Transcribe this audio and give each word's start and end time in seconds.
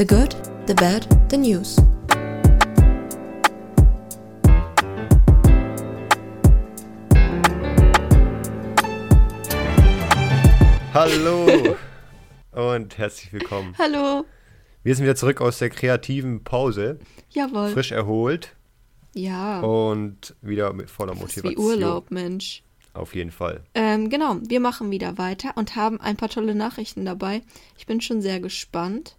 The 0.00 0.06
Good, 0.06 0.34
The 0.66 0.72
Bad, 0.72 1.06
The 1.28 1.36
News. 1.36 1.76
Hallo 10.94 11.76
und 12.52 12.96
herzlich 12.96 13.30
willkommen. 13.34 13.74
Hallo. 13.76 14.24
Wir 14.82 14.94
sind 14.94 15.04
wieder 15.04 15.16
zurück 15.16 15.42
aus 15.42 15.58
der 15.58 15.68
kreativen 15.68 16.44
Pause, 16.44 16.98
Jawohl. 17.28 17.68
frisch 17.68 17.92
erholt 17.92 18.56
Ja. 19.14 19.60
und 19.60 20.34
wieder 20.40 20.72
mit 20.72 20.88
voller 20.88 21.12
das 21.12 21.24
ist 21.24 21.36
Motivation. 21.44 21.62
wie 21.62 21.74
Urlaub, 21.74 22.10
Mensch. 22.10 22.62
Auf 22.94 23.14
jeden 23.14 23.32
Fall. 23.32 23.64
Ähm, 23.74 24.08
genau, 24.08 24.38
wir 24.48 24.60
machen 24.60 24.90
wieder 24.90 25.18
weiter 25.18 25.50
und 25.56 25.76
haben 25.76 26.00
ein 26.00 26.16
paar 26.16 26.30
tolle 26.30 26.54
Nachrichten 26.54 27.04
dabei. 27.04 27.42
Ich 27.76 27.84
bin 27.84 28.00
schon 28.00 28.22
sehr 28.22 28.40
gespannt. 28.40 29.16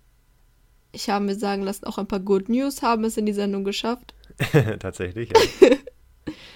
Ich 0.91 1.09
habe 1.09 1.25
mir 1.25 1.35
sagen 1.35 1.63
lassen, 1.63 1.85
auch 1.85 1.97
ein 1.97 2.07
paar 2.07 2.19
Good 2.19 2.49
News 2.49 2.81
haben 2.81 3.03
es 3.05 3.17
in 3.17 3.25
die 3.25 3.33
Sendung 3.33 3.63
geschafft. 3.63 4.13
Tatsächlich. 4.79 5.29
Ja. 5.61 5.69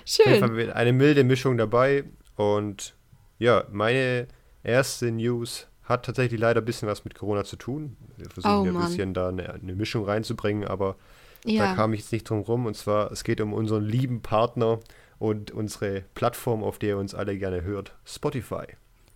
Schön. 0.05 0.71
Eine 0.71 0.93
milde 0.93 1.23
Mischung 1.23 1.57
dabei 1.57 2.03
und 2.35 2.95
ja, 3.39 3.63
meine 3.71 4.27
erste 4.63 5.11
News 5.11 5.67
hat 5.83 6.05
tatsächlich 6.05 6.39
leider 6.39 6.61
ein 6.61 6.65
bisschen 6.65 6.87
was 6.87 7.03
mit 7.05 7.15
Corona 7.15 7.43
zu 7.43 7.55
tun. 7.57 7.95
Wir 8.17 8.29
versuchen 8.29 8.51
Oh, 8.61 8.63
ja 8.65 8.69
ein 8.71 8.73
Mann. 8.73 8.87
bisschen 8.87 9.13
da 9.13 9.29
eine, 9.29 9.53
eine 9.53 9.75
Mischung 9.75 10.05
reinzubringen, 10.05 10.67
aber 10.67 10.95
Da 11.43 11.51
Ja. 11.51 11.75
kam 11.75 11.93
ich 11.93 12.01
jetzt 12.01 12.11
nicht 12.11 12.29
drum 12.29 12.39
rum. 12.39 12.65
Und 12.65 12.75
zwar, 12.75 13.11
es 13.11 13.23
geht 13.23 13.39
um 13.41 13.53
unseren 13.53 13.83
lieben 13.83 14.21
Partner 14.21 14.79
und 15.19 15.51
unsere 15.51 16.03
Plattform, 16.15 16.63
auf 16.63 16.79
der 16.79 16.89
ihr 16.89 16.97
uns 16.97 17.13
alle 17.13 17.37
gerne 17.37 17.61
hört, 17.63 17.95
Spotify. 18.05 18.65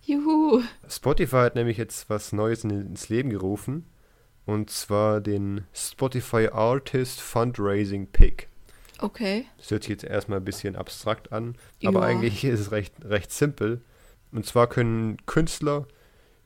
Juhu. 0.04 0.62
Spotify 0.88 1.36
hat 1.36 1.54
nämlich 1.56 1.76
jetzt 1.76 2.08
was 2.08 2.32
Neues 2.32 2.62
in, 2.64 2.70
ins 2.70 3.08
Leben 3.08 3.30
gerufen. 3.30 3.86
Und 4.46 4.70
zwar 4.70 5.20
den 5.20 5.64
Spotify 5.72 6.48
Artist 6.52 7.20
Fundraising 7.20 8.06
Pick. 8.08 8.48
Okay. 8.98 9.46
Das 9.58 9.70
hört 9.70 9.82
sich 9.84 9.90
jetzt 9.90 10.04
erstmal 10.04 10.38
ein 10.40 10.44
bisschen 10.44 10.76
abstrakt 10.76 11.32
an, 11.32 11.54
aber 11.84 12.00
Ja. 12.00 12.06
eigentlich 12.06 12.44
ist 12.44 12.60
es 12.60 12.72
recht, 12.72 12.94
recht 13.04 13.30
simpel. 13.30 13.80
Und 14.32 14.46
zwar 14.46 14.66
können 14.68 15.16
Künstler 15.26 15.86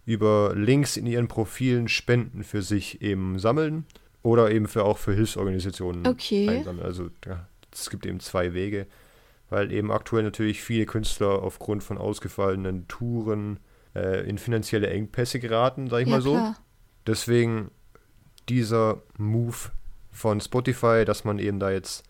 über 0.07 0.53
Links 0.55 0.97
in 0.97 1.07
ihren 1.07 1.29
Profilen 1.29 1.89
Spenden 1.89 2.45
für 2.45 2.63
sich 2.63 3.01
eben 3.03 3.39
sammeln 3.39 3.87
oder 4.23 4.51
eben 4.51 4.69
für 4.69 4.85
auch 4.85 4.99
für 4.99 5.15
Hilfsorganisationen 5.15 6.07
Okay. 6.07 6.49
einsammeln. 6.49 6.85
Also 6.87 7.09
ja, 7.27 7.47
es 7.73 7.91
gibt 7.91 8.05
eben 8.07 8.21
zwei 8.21 8.53
Wege, 8.55 8.87
weil 9.51 9.73
eben 9.73 9.91
aktuell 9.91 10.23
natürlich 10.25 10.63
viele 10.63 10.87
Künstler 10.87 11.43
aufgrund 11.43 11.83
von 11.83 11.99
ausgefallenen 11.99 12.87
Touren 12.89 13.61
äh, 13.95 14.29
in 14.29 14.39
finanzielle 14.39 14.89
Engpässe 14.91 15.41
geraten, 15.41 15.89
sag 15.89 16.01
ich 16.03 16.09
Ja, 16.09 16.15
mal 16.17 16.23
so. 16.23 16.33
klar. 16.33 16.57
Deswegen 17.07 17.71
dieser 18.49 19.03
Move 19.19 19.57
von 20.11 20.41
Spotify, 20.41 21.05
dass 21.05 21.25
man 21.25 21.39
eben 21.39 21.59
da 21.59 21.71
jetzt 21.71 22.05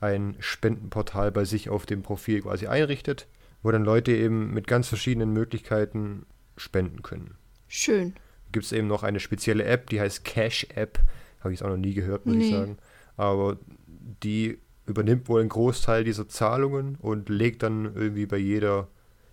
ein 0.00 0.36
Spendenportal 0.38 1.32
bei 1.32 1.44
sich 1.44 1.70
auf 1.70 1.86
dem 1.86 2.02
Profil 2.02 2.42
quasi 2.42 2.66
einrichtet, 2.66 3.26
wo 3.62 3.70
dann 3.70 3.84
Leute 3.84 4.12
eben 4.12 4.52
mit 4.52 4.66
ganz 4.66 4.88
verschiedenen 4.88 5.32
Möglichkeiten 5.32 6.26
spenden 6.56 7.02
können. 7.02 7.34
Schön. 7.66 8.14
Gibt 8.52 8.64
es 8.66 8.72
eben 8.72 8.86
noch 8.86 9.02
eine 9.02 9.20
spezielle 9.20 9.64
App, 9.64 9.90
die 9.90 10.00
heißt 10.00 10.24
Cash 10.24 10.66
App. 10.74 11.00
Habe 11.40 11.52
ich 11.52 11.62
auch 11.62 11.68
noch 11.68 11.76
nie 11.76 11.94
gehört, 11.94 12.26
muss 12.26 12.36
ich 12.36 12.42
Nee. 12.42 12.50
sagen. 12.50 12.78
Aber 13.16 13.58
die 14.22 14.58
übernimmt 14.86 15.28
wohl 15.28 15.40
einen 15.40 15.50
Großteil 15.50 16.04
dieser 16.04 16.28
Zahlungen 16.28 16.96
und 17.00 17.28
legt 17.28 17.62
dann 17.62 17.84
irgendwie 17.94 18.26
bei 18.26 18.38
jeder 18.38 18.88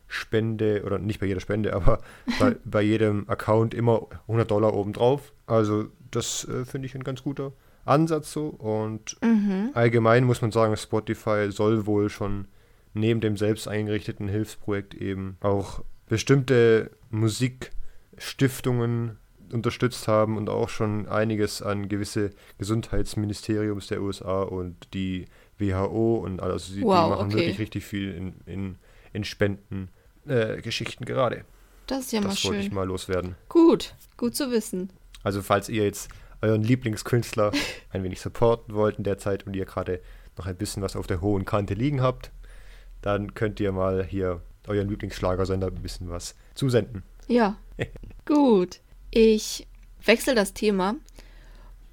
Spende, 0.08 0.84
oder 0.86 1.00
nicht 1.00 1.20
bei 1.20 1.26
jeder 1.28 1.40
Spende, 1.40 1.74
aber 1.74 2.02
bei, 2.40 2.56
bei 2.66 2.82
jedem 2.82 3.30
Account 3.30 3.74
immer 3.74 4.08
100 4.24 4.50
Dollar 4.52 4.74
obendrauf. 4.74 5.34
Also 5.48 5.88
das 6.12 6.48
äh, 6.48 6.66
finde 6.66 6.88
ich 6.88 6.96
ein 6.96 7.04
ganz 7.04 7.24
guter 7.24 7.54
Ansatz 7.86 8.32
so. 8.32 8.48
Und 8.48 9.18
Mhm. 9.22 9.72
allgemein 9.74 10.24
muss 10.24 10.42
man 10.42 10.52
sagen, 10.52 10.76
Spotify 10.78 11.52
soll 11.52 11.86
wohl 11.86 12.10
schon 12.10 12.48
neben 12.94 13.22
dem 13.22 13.38
selbst 13.38 13.68
eingerichteten 13.68 14.28
Hilfsprojekt 14.28 14.94
eben 14.94 15.38
auch 15.42 15.84
bestimmte 16.08 16.92
Musikstiftungen 17.10 19.18
unterstützt 19.52 20.08
haben 20.08 20.38
und 20.38 20.50
auch 20.50 20.70
schon 20.70 21.08
einiges 21.08 21.62
an 21.62 21.88
gewisse 21.88 22.32
Gesundheitsministeriums 22.58 23.88
der 23.88 24.02
USA 24.02 24.42
und 24.42 24.94
die 24.94 25.26
WHO 25.60 26.16
und 26.18 26.42
alles. 26.42 26.74
Die, 26.74 26.82
Wow, 26.82 27.06
die 27.06 27.10
machen 27.12 27.26
okay. 27.28 27.36
wirklich 27.36 27.60
richtig 27.60 27.86
viel 27.86 28.12
in, 28.14 28.34
in, 28.46 28.76
in 29.14 29.24
Spenden. 29.24 29.90
Äh, 30.28 30.62
gerade. 31.02 31.46
Das 31.88 32.06
ist 32.06 32.14
ja 32.14 32.22
mal 32.22 32.30
das 32.30 32.44
wollte 32.46 32.60
ich 32.60 32.66
schön. 32.66 32.74
mal 32.74 32.88
loswerden. 32.88 33.36
Gut. 33.48 33.94
Gut 34.18 34.36
zu 34.36 34.50
wissen. 34.50 34.90
Also 35.26 35.42
falls 35.42 35.70
ihr 35.70 35.84
jetzt 35.84 36.10
euren 36.42 36.64
Lieblingskünstler 36.64 37.52
ein 37.90 38.04
wenig 38.04 38.22
supporten 38.22 38.76
wollt 38.76 38.98
in 38.98 39.04
der 39.04 39.18
Zeit 39.18 39.46
und 39.46 39.56
ihr 39.56 39.66
gerade 39.66 40.02
noch 40.38 40.46
ein 40.46 40.56
bisschen 40.56 40.84
was 40.84 40.96
auf 40.96 41.08
der 41.08 41.20
hohen 41.20 41.46
Kante 41.46 41.74
liegen 41.74 42.02
habt, 42.02 42.32
dann 43.02 43.34
könnt 43.34 43.60
ihr 43.60 43.72
mal 43.72 44.06
hier 44.06 44.42
euren 44.68 44.88
Lieblingsschlagersender 44.88 45.68
ein 45.68 45.82
bisschen 45.82 46.10
was 46.10 46.36
zusenden. 46.54 47.04
Ja. 47.28 47.58
Gut. 48.26 48.80
Ich 49.10 49.68
wechsle 50.04 50.36
das 50.36 50.54
Thema 50.54 50.96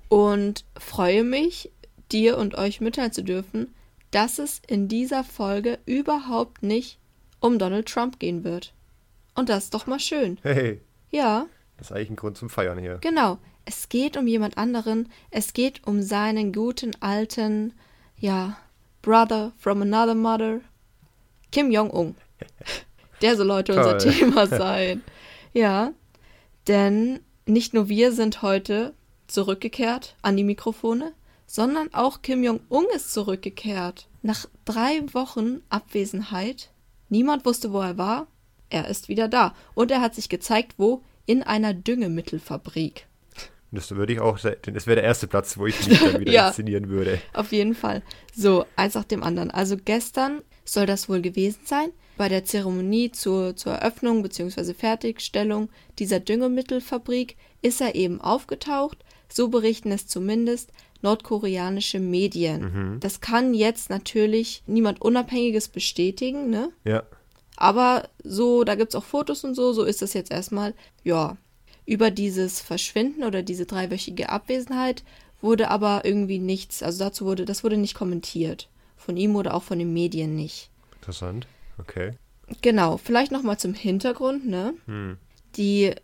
und 0.09 0.64
freue 0.76 1.25
mich, 1.25 1.70
dir 2.10 2.37
und 2.37 2.56
euch 2.56 2.82
mitteilen 2.82 3.12
zu 3.12 3.25
dürfen, 3.25 3.75
dass 4.10 4.38
es 4.38 4.60
in 4.66 4.88
dieser 4.88 5.25
Folge 5.25 5.78
überhaupt 5.87 6.62
nicht 6.62 6.99
um 7.41 7.59
Donald 7.59 7.88
Trump 7.88 8.19
gehen 8.19 8.44
wird. 8.44 8.75
Und 9.34 9.49
das 9.49 9.64
ist 9.64 9.75
doch 9.75 9.87
mal 9.87 10.00
schön. 10.00 10.37
Hey, 10.43 10.82
Ja, 11.10 11.47
das 11.82 11.91
ist 11.91 11.97
eigentlich 11.97 12.10
ein 12.10 12.16
Grund 12.16 12.38
zum 12.38 12.48
Feiern 12.48 12.78
hier. 12.78 12.98
genau. 13.00 13.38
Es 13.65 13.88
geht 13.88 14.16
um 14.16 14.26
jemand 14.26 14.56
anderen. 14.56 15.09
Es 15.31 15.53
geht 15.53 15.87
um 15.87 16.03
seinen 16.03 16.53
guten 16.53 16.93
alten, 17.00 17.75
ja, 18.16 18.56
Brother 19.03 19.53
from 19.59 19.82
another 19.82 20.15
mother, 20.15 20.60
Kim 21.50 21.70
Jong-un. 21.70 22.15
Der 23.22 23.37
soll 23.37 23.53
heute 23.53 23.76
unser. 23.76 23.98
Thema 23.98 24.47
sein. 24.47 25.03
Ja, 25.53 25.93
denn 26.66 27.20
nicht 27.47 27.75
nur 27.75 27.88
wir 27.88 28.12
sind 28.12 28.43
heute 28.43 28.94
zurückgekehrt 29.26 30.16
an 30.22 30.37
die 30.37 30.44
Mikrofone, 30.44 31.12
sondern 31.47 31.93
auch 31.94 32.22
Kim 32.22 32.43
Jong-un 32.43 32.87
ist 32.94 33.12
zurückgekehrt. 33.12 34.09
Nach 34.22 34.47
drei 34.64 35.03
Wochen 35.12 35.62
Abwesenheit. 35.69 36.70
Niemand 37.09 37.44
wusste, 37.44 37.72
wo 37.72 37.81
er 37.81 37.99
war. 37.99 38.26
Er 38.70 38.88
ist 38.88 39.09
wieder 39.09 39.28
da. 39.28 39.54
Und 39.75 39.91
er 39.91 40.00
hat 40.00 40.14
sich 40.14 40.28
gezeigt, 40.28 40.75
wo? 40.78 41.03
In 41.27 41.43
einer 41.43 41.75
Düngemittelfabrik. 41.75 43.06
Das 43.71 43.91
würde 43.93 44.12
ich 44.12 44.21
auch, 44.21 44.38
das 44.38 44.87
wäre 44.87 44.97
der 44.97 45.05
erste 45.05 45.27
Platz, 45.27 45.56
wo 45.56 45.66
ich 45.66 45.87
mich 45.88 45.99
dann 45.99 46.21
wieder 46.21 46.33
Ja. 46.33 46.49
inszenieren 46.49 46.88
würde. 46.91 47.21
Auf 47.33 47.53
jeden 47.53 47.75
Fall. 47.75 48.03
So, 48.34 48.66
eins 48.77 48.94
nach 48.94 49.05
dem 49.05 49.22
anderen. 49.22 49.50
Also 49.50 49.77
gestern 49.82 50.43
soll 50.65 50.84
das 50.84 51.09
wohl 51.09 51.22
gewesen 51.22 51.61
sein. 51.65 51.88
Bei 52.19 52.28
der 52.28 52.44
Zeremonie 52.44 53.12
zur, 53.12 53.56
zur 53.56 53.72
Eröffnung 53.72 54.22
bzw. 54.22 54.75
Fertigstellung 54.75 55.71
dieser 55.99 56.21
Düngemittelfabrik 56.21 57.37
ist 57.62 57.81
er 57.81 57.94
eben 57.94 58.21
aufgetaucht. 58.21 58.99
So 59.32 59.49
berichten 59.49 59.91
es 59.91 60.06
zumindest 60.06 60.71
nordkoreanische 61.00 61.99
Medien. 61.99 62.99
Das 63.00 63.21
kann 63.22 63.55
jetzt 63.55 63.88
natürlich 63.88 64.62
niemand 64.66 65.00
Unabhängiges 65.00 65.69
bestätigen, 65.69 66.50
ne? 66.50 66.69
Ja. 66.84 67.03
Aber 67.56 68.08
so, 68.22 68.64
da 68.64 68.74
gibt 68.74 68.94
es 68.94 68.94
auch 68.94 69.04
Fotos 69.04 69.44
und 69.44 69.54
so, 69.54 69.72
so 69.72 69.84
ist 69.84 70.02
das 70.02 70.14
jetzt 70.14 70.30
erstmal. 70.30 70.74
Ja, 71.04 71.36
über 71.84 72.10
dieses 72.10 72.60
Verschwinden 72.60 73.24
oder 73.24 73.42
diese 73.42 73.66
dreiwöchige 73.66 74.28
Abwesenheit 74.28 75.02
wurde 75.40 75.68
aber 75.70 76.04
irgendwie 76.04 76.38
nichts, 76.38 76.82
also 76.82 77.04
dazu 77.04 77.24
wurde, 77.24 77.44
das 77.44 77.64
wurde 77.64 77.76
nicht 77.76 77.94
kommentiert. 77.94 78.68
Von 78.96 79.16
ihm 79.16 79.34
oder 79.34 79.54
auch 79.54 79.64
von 79.64 79.78
den 79.78 79.92
Medien 79.92 80.36
nicht. 80.36 80.70
Interessant. 81.00 81.48
Okay. 81.78 82.12
Genau, 82.60 82.96
vielleicht 82.96 83.32
nochmal 83.32 83.58
zum 83.58 83.74
Hintergrund, 83.74 84.46
ne? 84.46 84.74
Hm. 84.86 85.19
Die 85.56 85.94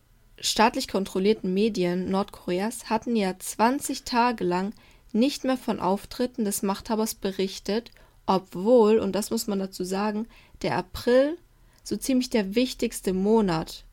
staatlich 0.41 0.89
kontrollierten 0.89 1.55
Medien 1.55 2.11
Nordkoreas 2.11 2.91
hatten 2.91 3.15
ja 3.17 3.39
20 3.39 4.05
Tage 4.05 4.45
lang 4.45 4.73
nicht 5.13 5.45
mehr 5.45 5.57
von 5.57 5.81
Auftritten 5.81 6.45
des 6.45 6.63
Machthabers 6.63 7.15
berichtet, 7.15 7.91
obwohl, 8.29 8.99
und 8.99 9.13
das 9.13 9.31
muss 9.31 9.47
man 9.47 9.59
dazu 9.59 9.85
sagen, 9.85 10.27
der 10.61 10.77
April 10.77 11.39
so 11.83 11.97
ziemlich 11.97 12.29
der 12.29 12.55
wichtigste 12.55 13.15
Monat 13.15 13.85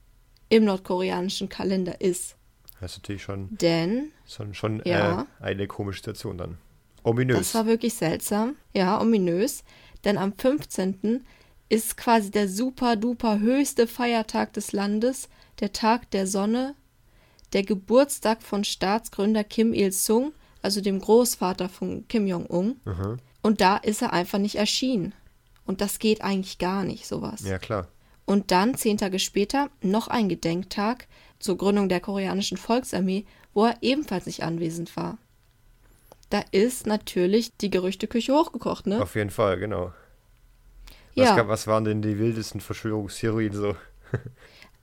im 0.49 0.65
nordkoreanischen 0.65 1.47
Kalender 1.47 2.01
ist. 2.01 2.35
Das 2.81 2.91
ist 2.91 2.97
natürlich 2.99 3.23
schon, 3.23 3.47
Denn 3.57 4.11
schon, 4.27 4.53
schon 4.53 4.81
Ja. 4.83 5.21
äh, 5.39 5.43
eine 5.43 5.67
komische 5.67 5.99
Situation 5.99 6.37
dann. 6.37 6.57
Ominös. 7.03 7.37
Das 7.37 7.55
war 7.55 7.65
wirklich 7.65 7.93
seltsam. 7.93 8.57
Ja, 8.73 8.99
ominös. 8.99 9.63
Denn 10.03 10.17
am 10.17 10.33
15. 10.37 11.23
ist 11.69 11.95
quasi 11.95 12.29
der 12.29 12.49
super 12.49 12.97
duper 12.97 13.39
höchste 13.39 13.87
Feiertag 13.87 14.51
des 14.53 14.73
Landes, 14.73 15.29
der 15.61 15.71
Tag 15.71 16.11
der 16.11 16.27
Sonne, 16.27 16.75
der 17.53 17.63
Geburtstag 17.63 18.43
von 18.43 18.65
Staatsgründer 18.65 19.45
Kim 19.45 19.73
Il-sung, 19.73 20.33
also 20.61 20.81
dem 20.81 20.99
Großvater 20.99 21.69
von 21.69 22.05
Kim 22.09 22.27
Jong-un. 22.27 22.81
Mhm. 22.83 23.17
Und 23.45 23.61
da 23.61 23.77
ist 23.77 24.01
er 24.01 24.11
einfach 24.11 24.39
nicht 24.39 24.55
erschienen. 24.55 25.13
Und 25.67 25.79
das 25.79 25.99
geht 25.99 26.23
eigentlich 26.23 26.57
gar 26.57 26.83
nicht, 26.83 27.05
sowas. 27.05 27.41
Ja, 27.41 27.59
klar. 27.59 27.89
Und 28.25 28.49
dann, 28.49 28.73
zehn 28.73 28.97
Tage 28.97 29.19
später, 29.19 29.69
noch 29.83 30.07
ein 30.07 30.29
Gedenktag 30.29 31.05
zur 31.37 31.55
Gründung 31.55 31.87
der 31.87 31.99
koreanischen 31.99 32.57
Volksarmee, 32.57 33.23
wo 33.53 33.65
er 33.65 33.77
ebenfalls 33.81 34.25
nicht 34.25 34.41
anwesend 34.41 34.97
war. 34.97 35.19
Da 36.31 36.43
ist 36.49 36.87
natürlich 36.87 37.55
die 37.57 37.69
Gerüchteküche 37.69 38.33
hochgekocht, 38.33 38.87
ne? 38.87 38.99
Auf 38.99 39.13
jeden 39.13 39.29
Fall, 39.29 39.59
genau. 39.59 39.93
Was, 41.13 41.27
Ja. 41.27 41.35
gab, 41.35 41.47
was 41.47 41.67
waren 41.67 41.83
denn 41.83 42.01
die 42.01 42.17
wildesten 42.17 42.61
Verschwörungstheorien 42.61 43.53
so? 43.53 43.75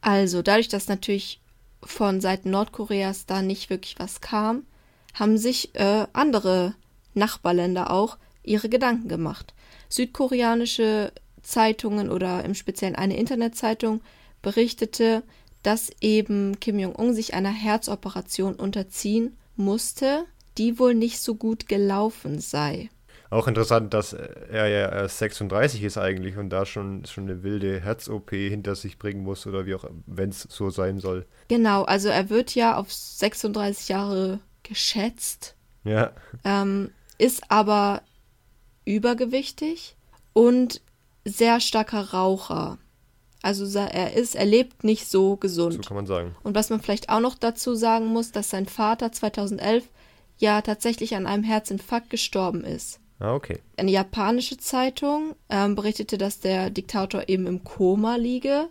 Also, 0.02 0.40
dadurch, 0.42 0.68
dass 0.68 0.86
natürlich 0.86 1.40
von 1.82 2.20
Seiten 2.20 2.50
Nordkoreas 2.50 3.26
da 3.26 3.42
nicht 3.42 3.70
wirklich 3.70 3.98
was 3.98 4.20
kam, 4.20 4.66
haben 5.14 5.36
sich 5.36 5.74
äh, 5.74 6.06
andere 6.12 6.76
Nachbarländer 7.14 7.90
auch 7.90 8.18
ihre 8.42 8.68
Gedanken 8.68 9.08
gemacht. 9.08 9.54
Südkoreanische 9.88 11.12
Zeitungen 11.42 12.10
oder 12.10 12.44
im 12.44 12.54
Speziellen 12.54 12.96
eine 12.96 13.16
Internetzeitung 13.16 14.00
berichtete, 14.40 15.22
dass 15.62 15.90
eben 16.00 16.58
Kim 16.60 16.78
Jong-un 16.78 17.14
sich 17.14 17.34
einer 17.34 17.52
Herzoperation 17.52 18.54
unterziehen 18.54 19.36
musste, 19.56 20.24
die 20.58 20.78
wohl 20.78 20.94
nicht 20.94 21.20
so 21.20 21.34
gut 21.34 21.68
gelaufen 21.68 22.40
sei. 22.40 22.90
Auch 23.30 23.48
interessant, 23.48 23.94
dass 23.94 24.12
er 24.12 24.68
ja 24.68 24.90
erst 24.90 25.18
36 25.18 25.82
ist 25.84 25.96
eigentlich 25.96 26.36
und 26.36 26.50
da 26.50 26.66
schon, 26.66 27.06
schon 27.06 27.24
eine 27.24 27.42
wilde 27.42 27.80
Herz-OP 27.80 28.30
hinter 28.30 28.74
sich 28.74 28.98
bringen 28.98 29.22
muss 29.22 29.46
oder 29.46 29.64
wie 29.64 29.74
auch, 29.74 29.86
wenn 30.04 30.28
es 30.28 30.42
so 30.42 30.68
sein 30.68 31.00
soll. 31.00 31.24
Genau, 31.48 31.84
also 31.84 32.10
er 32.10 32.28
wird 32.28 32.54
ja 32.54 32.76
auf 32.76 32.92
36 32.92 33.88
Jahre 33.88 34.40
geschätzt. 34.62 35.56
Ja, 35.84 36.12
ähm, 36.44 36.90
ist 37.16 37.50
aber 37.50 38.02
übergewichtig 38.84 39.96
und 40.32 40.80
sehr 41.24 41.60
starker 41.60 42.12
Raucher. 42.12 42.78
Also 43.42 43.64
er 43.78 44.14
ist, 44.14 44.36
er 44.36 44.44
lebt 44.44 44.84
nicht 44.84 45.08
so 45.08 45.30
so 45.30 45.36
gesund. 45.36 45.84
kann 45.86 45.96
man 45.96 46.06
sagen. 46.06 46.36
Und 46.44 46.54
was 46.54 46.70
man 46.70 46.80
vielleicht 46.80 47.08
auch 47.08 47.20
noch 47.20 47.34
dazu 47.34 47.74
sagen 47.74 48.06
muss, 48.06 48.30
dass 48.30 48.50
sein 48.50 48.66
Vater 48.66 49.10
2011 49.10 49.84
ja 50.38 50.60
tatsächlich 50.62 51.16
an 51.16 51.26
einem 51.26 51.42
Herzinfarkt 51.42 52.08
gestorben 52.08 52.64
ist. 52.64 53.00
Ah, 53.18 53.34
okay. 53.34 53.58
Eine 53.76 53.90
japanische 53.90 54.58
Zeitung 54.58 55.34
ähm, 55.48 55.74
berichtete, 55.74 56.18
dass 56.18 56.40
der 56.40 56.70
Diktator 56.70 57.28
eben 57.28 57.46
im 57.46 57.64
Koma 57.64 58.16
liege 58.16 58.68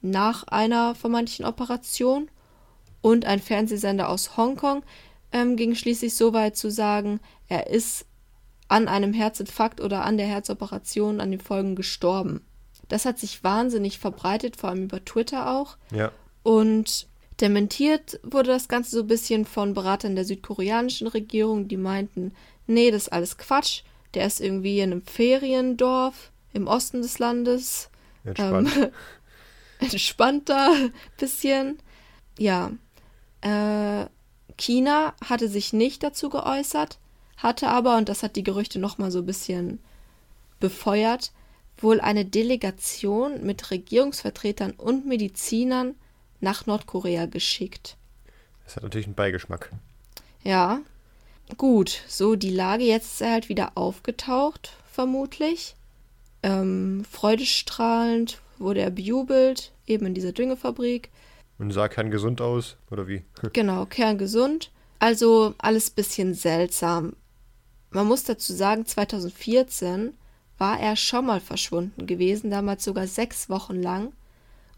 nach 0.00 0.44
einer 0.44 0.94
vermeintlichen 0.94 1.44
Operation. 1.44 2.28
Und 3.00 3.24
ein 3.24 3.40
Fernsehsender 3.40 4.08
aus 4.08 4.36
Hongkong 4.36 4.84
ähm, 5.32 5.56
ging 5.56 5.74
schließlich 5.74 6.14
so 6.14 6.32
weit 6.32 6.56
zu 6.56 6.70
sagen, 6.70 7.18
er 7.48 7.68
ist 7.68 8.06
an 8.72 8.88
einem 8.88 9.12
Herzinfarkt 9.12 9.82
oder 9.82 10.02
an 10.04 10.16
der 10.16 10.26
Herzoperation, 10.26 11.20
an 11.20 11.30
den 11.30 11.40
Folgen 11.40 11.76
gestorben. 11.76 12.40
Das 12.88 13.04
hat 13.04 13.18
sich 13.18 13.44
wahnsinnig 13.44 13.98
verbreitet, 13.98 14.56
vor 14.56 14.70
allem 14.70 14.84
über 14.84 15.04
Twitter 15.04 15.54
auch. 15.54 15.76
Ja, 15.94 16.10
Und 16.42 17.06
dementiert 17.40 18.18
wurde 18.22 18.50
das 18.50 18.68
Ganze 18.68 18.92
so 18.92 19.00
ein 19.02 19.06
bisschen 19.08 19.44
von 19.44 19.74
Beratern 19.74 20.14
der 20.14 20.24
südkoreanischen 20.24 21.06
Regierung, 21.06 21.68
die 21.68 21.76
meinten, 21.76 22.32
nee, 22.66 22.90
das 22.90 23.02
ist 23.02 23.12
alles 23.12 23.36
Quatsch. 23.36 23.82
Der 24.14 24.26
ist 24.26 24.40
irgendwie 24.40 24.80
in 24.80 24.92
einem 24.92 25.02
Feriendorf 25.02 26.32
im 26.54 26.66
Osten 26.66 27.02
des 27.02 27.18
Landes. 27.18 27.90
entspannt. 28.24 28.74
Ähm, 28.74 28.90
entspannter 29.80 30.72
bisschen. 31.18 31.78
Ja. 32.38 32.70
Äh, 33.42 34.06
China 34.56 35.14
hatte 35.22 35.48
sich 35.48 35.74
nicht 35.74 36.02
dazu 36.02 36.30
geäußert, 36.30 36.98
hatte 37.42 37.68
aber, 37.68 37.96
und 37.96 38.08
das 38.08 38.22
hat 38.22 38.36
die 38.36 38.44
Gerüchte 38.44 38.78
nochmal 38.78 39.10
so 39.10 39.20
ein 39.20 39.26
bisschen 39.26 39.80
befeuert, 40.60 41.32
wohl 41.76 42.00
eine 42.00 42.24
Delegation 42.24 43.44
mit 43.44 43.70
Regierungsvertretern 43.70 44.72
und 44.72 45.06
Medizinern 45.06 45.94
nach 46.40 46.66
Nordkorea 46.66 47.26
geschickt. 47.26 47.96
Das 48.64 48.76
hat 48.76 48.84
natürlich 48.84 49.06
einen 49.06 49.16
Beigeschmack. 49.16 49.70
Ja, 50.44 50.80
gut, 51.56 52.02
so 52.06 52.36
die 52.36 52.50
Lage 52.50 52.84
jetzt 52.84 53.14
ist 53.14 53.22
er 53.22 53.32
halt 53.32 53.48
wieder 53.48 53.72
aufgetaucht, 53.74 54.76
vermutlich. 54.90 55.74
Ähm, 56.42 57.04
freudestrahlend 57.10 58.40
wurde 58.58 58.80
er 58.80 58.90
bejubelt, 58.90 59.72
eben 59.86 60.06
in 60.06 60.14
dieser 60.14 60.32
Düngefabrik. 60.32 61.10
Und 61.58 61.70
sah 61.72 61.88
kerngesund 61.88 62.40
aus, 62.40 62.76
oder 62.90 63.06
wie? 63.08 63.24
Genau, 63.52 63.86
kerngesund. 63.86 64.70
Also 64.98 65.54
alles 65.58 65.90
bisschen 65.90 66.34
seltsam. 66.34 67.14
Man 67.92 68.06
muss 68.06 68.24
dazu 68.24 68.52
sagen, 68.52 68.86
2014 68.86 70.14
war 70.58 70.80
er 70.80 70.96
schon 70.96 71.26
mal 71.26 71.40
verschwunden 71.40 72.06
gewesen, 72.06 72.50
damals 72.50 72.84
sogar 72.84 73.06
sechs 73.06 73.48
Wochen 73.48 73.76
lang 73.76 74.12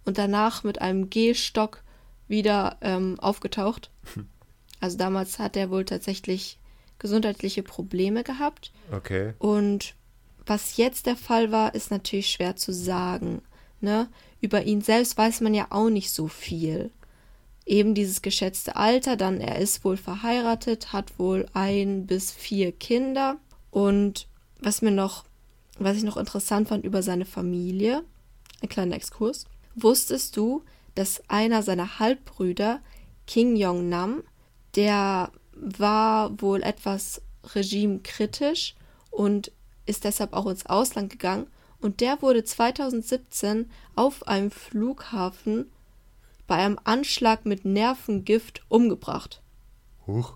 und 0.04 0.18
danach 0.18 0.64
mit 0.64 0.80
einem 0.80 1.10
Gehstock 1.10 1.82
wieder 2.28 2.76
ähm, 2.80 3.18
aufgetaucht. 3.20 3.90
Also 4.80 4.98
damals 4.98 5.38
hat 5.38 5.56
er 5.56 5.70
wohl 5.70 5.86
tatsächlich 5.86 6.58
gesundheitliche 6.98 7.62
Probleme 7.62 8.22
gehabt. 8.22 8.70
Okay. 8.92 9.32
Und 9.38 9.94
was 10.44 10.76
jetzt 10.76 11.06
der 11.06 11.16
Fall 11.16 11.52
war, 11.52 11.74
ist 11.74 11.90
natürlich 11.90 12.30
schwer 12.30 12.56
zu 12.56 12.72
sagen. 12.72 13.40
Ne? 13.80 14.08
Über 14.42 14.64
ihn 14.64 14.82
selbst 14.82 15.16
weiß 15.16 15.40
man 15.40 15.54
ja 15.54 15.68
auch 15.70 15.88
nicht 15.88 16.10
so 16.10 16.28
viel. 16.28 16.90
Eben 17.66 17.94
dieses 17.94 18.20
geschätzte 18.20 18.76
Alter, 18.76 19.16
dann 19.16 19.40
er 19.40 19.58
ist 19.58 19.84
wohl 19.84 19.96
verheiratet, 19.96 20.92
hat 20.92 21.18
wohl 21.18 21.46
ein 21.54 22.06
bis 22.06 22.30
vier 22.30 22.72
Kinder. 22.72 23.36
Und 23.70 24.28
was 24.60 24.82
mir 24.82 24.90
noch, 24.90 25.24
was 25.78 25.96
ich 25.96 26.02
noch 26.02 26.16
interessant 26.16 26.68
fand 26.68 26.84
über 26.84 27.02
seine 27.02 27.24
Familie, 27.24 28.04
ein 28.62 28.68
kleiner 28.68 28.96
Exkurs. 28.96 29.46
Wusstest 29.74 30.36
du, 30.36 30.62
dass 30.94 31.22
einer 31.28 31.62
seiner 31.62 31.98
Halbbrüder, 31.98 32.80
King 33.26 33.56
Jong-nam, 33.56 34.22
der 34.76 35.32
war 35.52 36.40
wohl 36.40 36.62
etwas 36.62 37.22
regimekritisch 37.54 38.74
und 39.10 39.52
ist 39.86 40.04
deshalb 40.04 40.32
auch 40.32 40.46
ins 40.46 40.66
Ausland 40.66 41.10
gegangen. 41.10 41.46
Und 41.80 42.00
der 42.00 42.22
wurde 42.22 42.44
2017 42.44 43.70
auf 43.94 44.26
einem 44.26 44.50
Flughafen 44.50 45.70
bei 46.46 46.56
einem 46.56 46.78
Anschlag 46.84 47.46
mit 47.46 47.64
Nervengift 47.64 48.62
umgebracht. 48.68 49.42
Huch. 50.06 50.34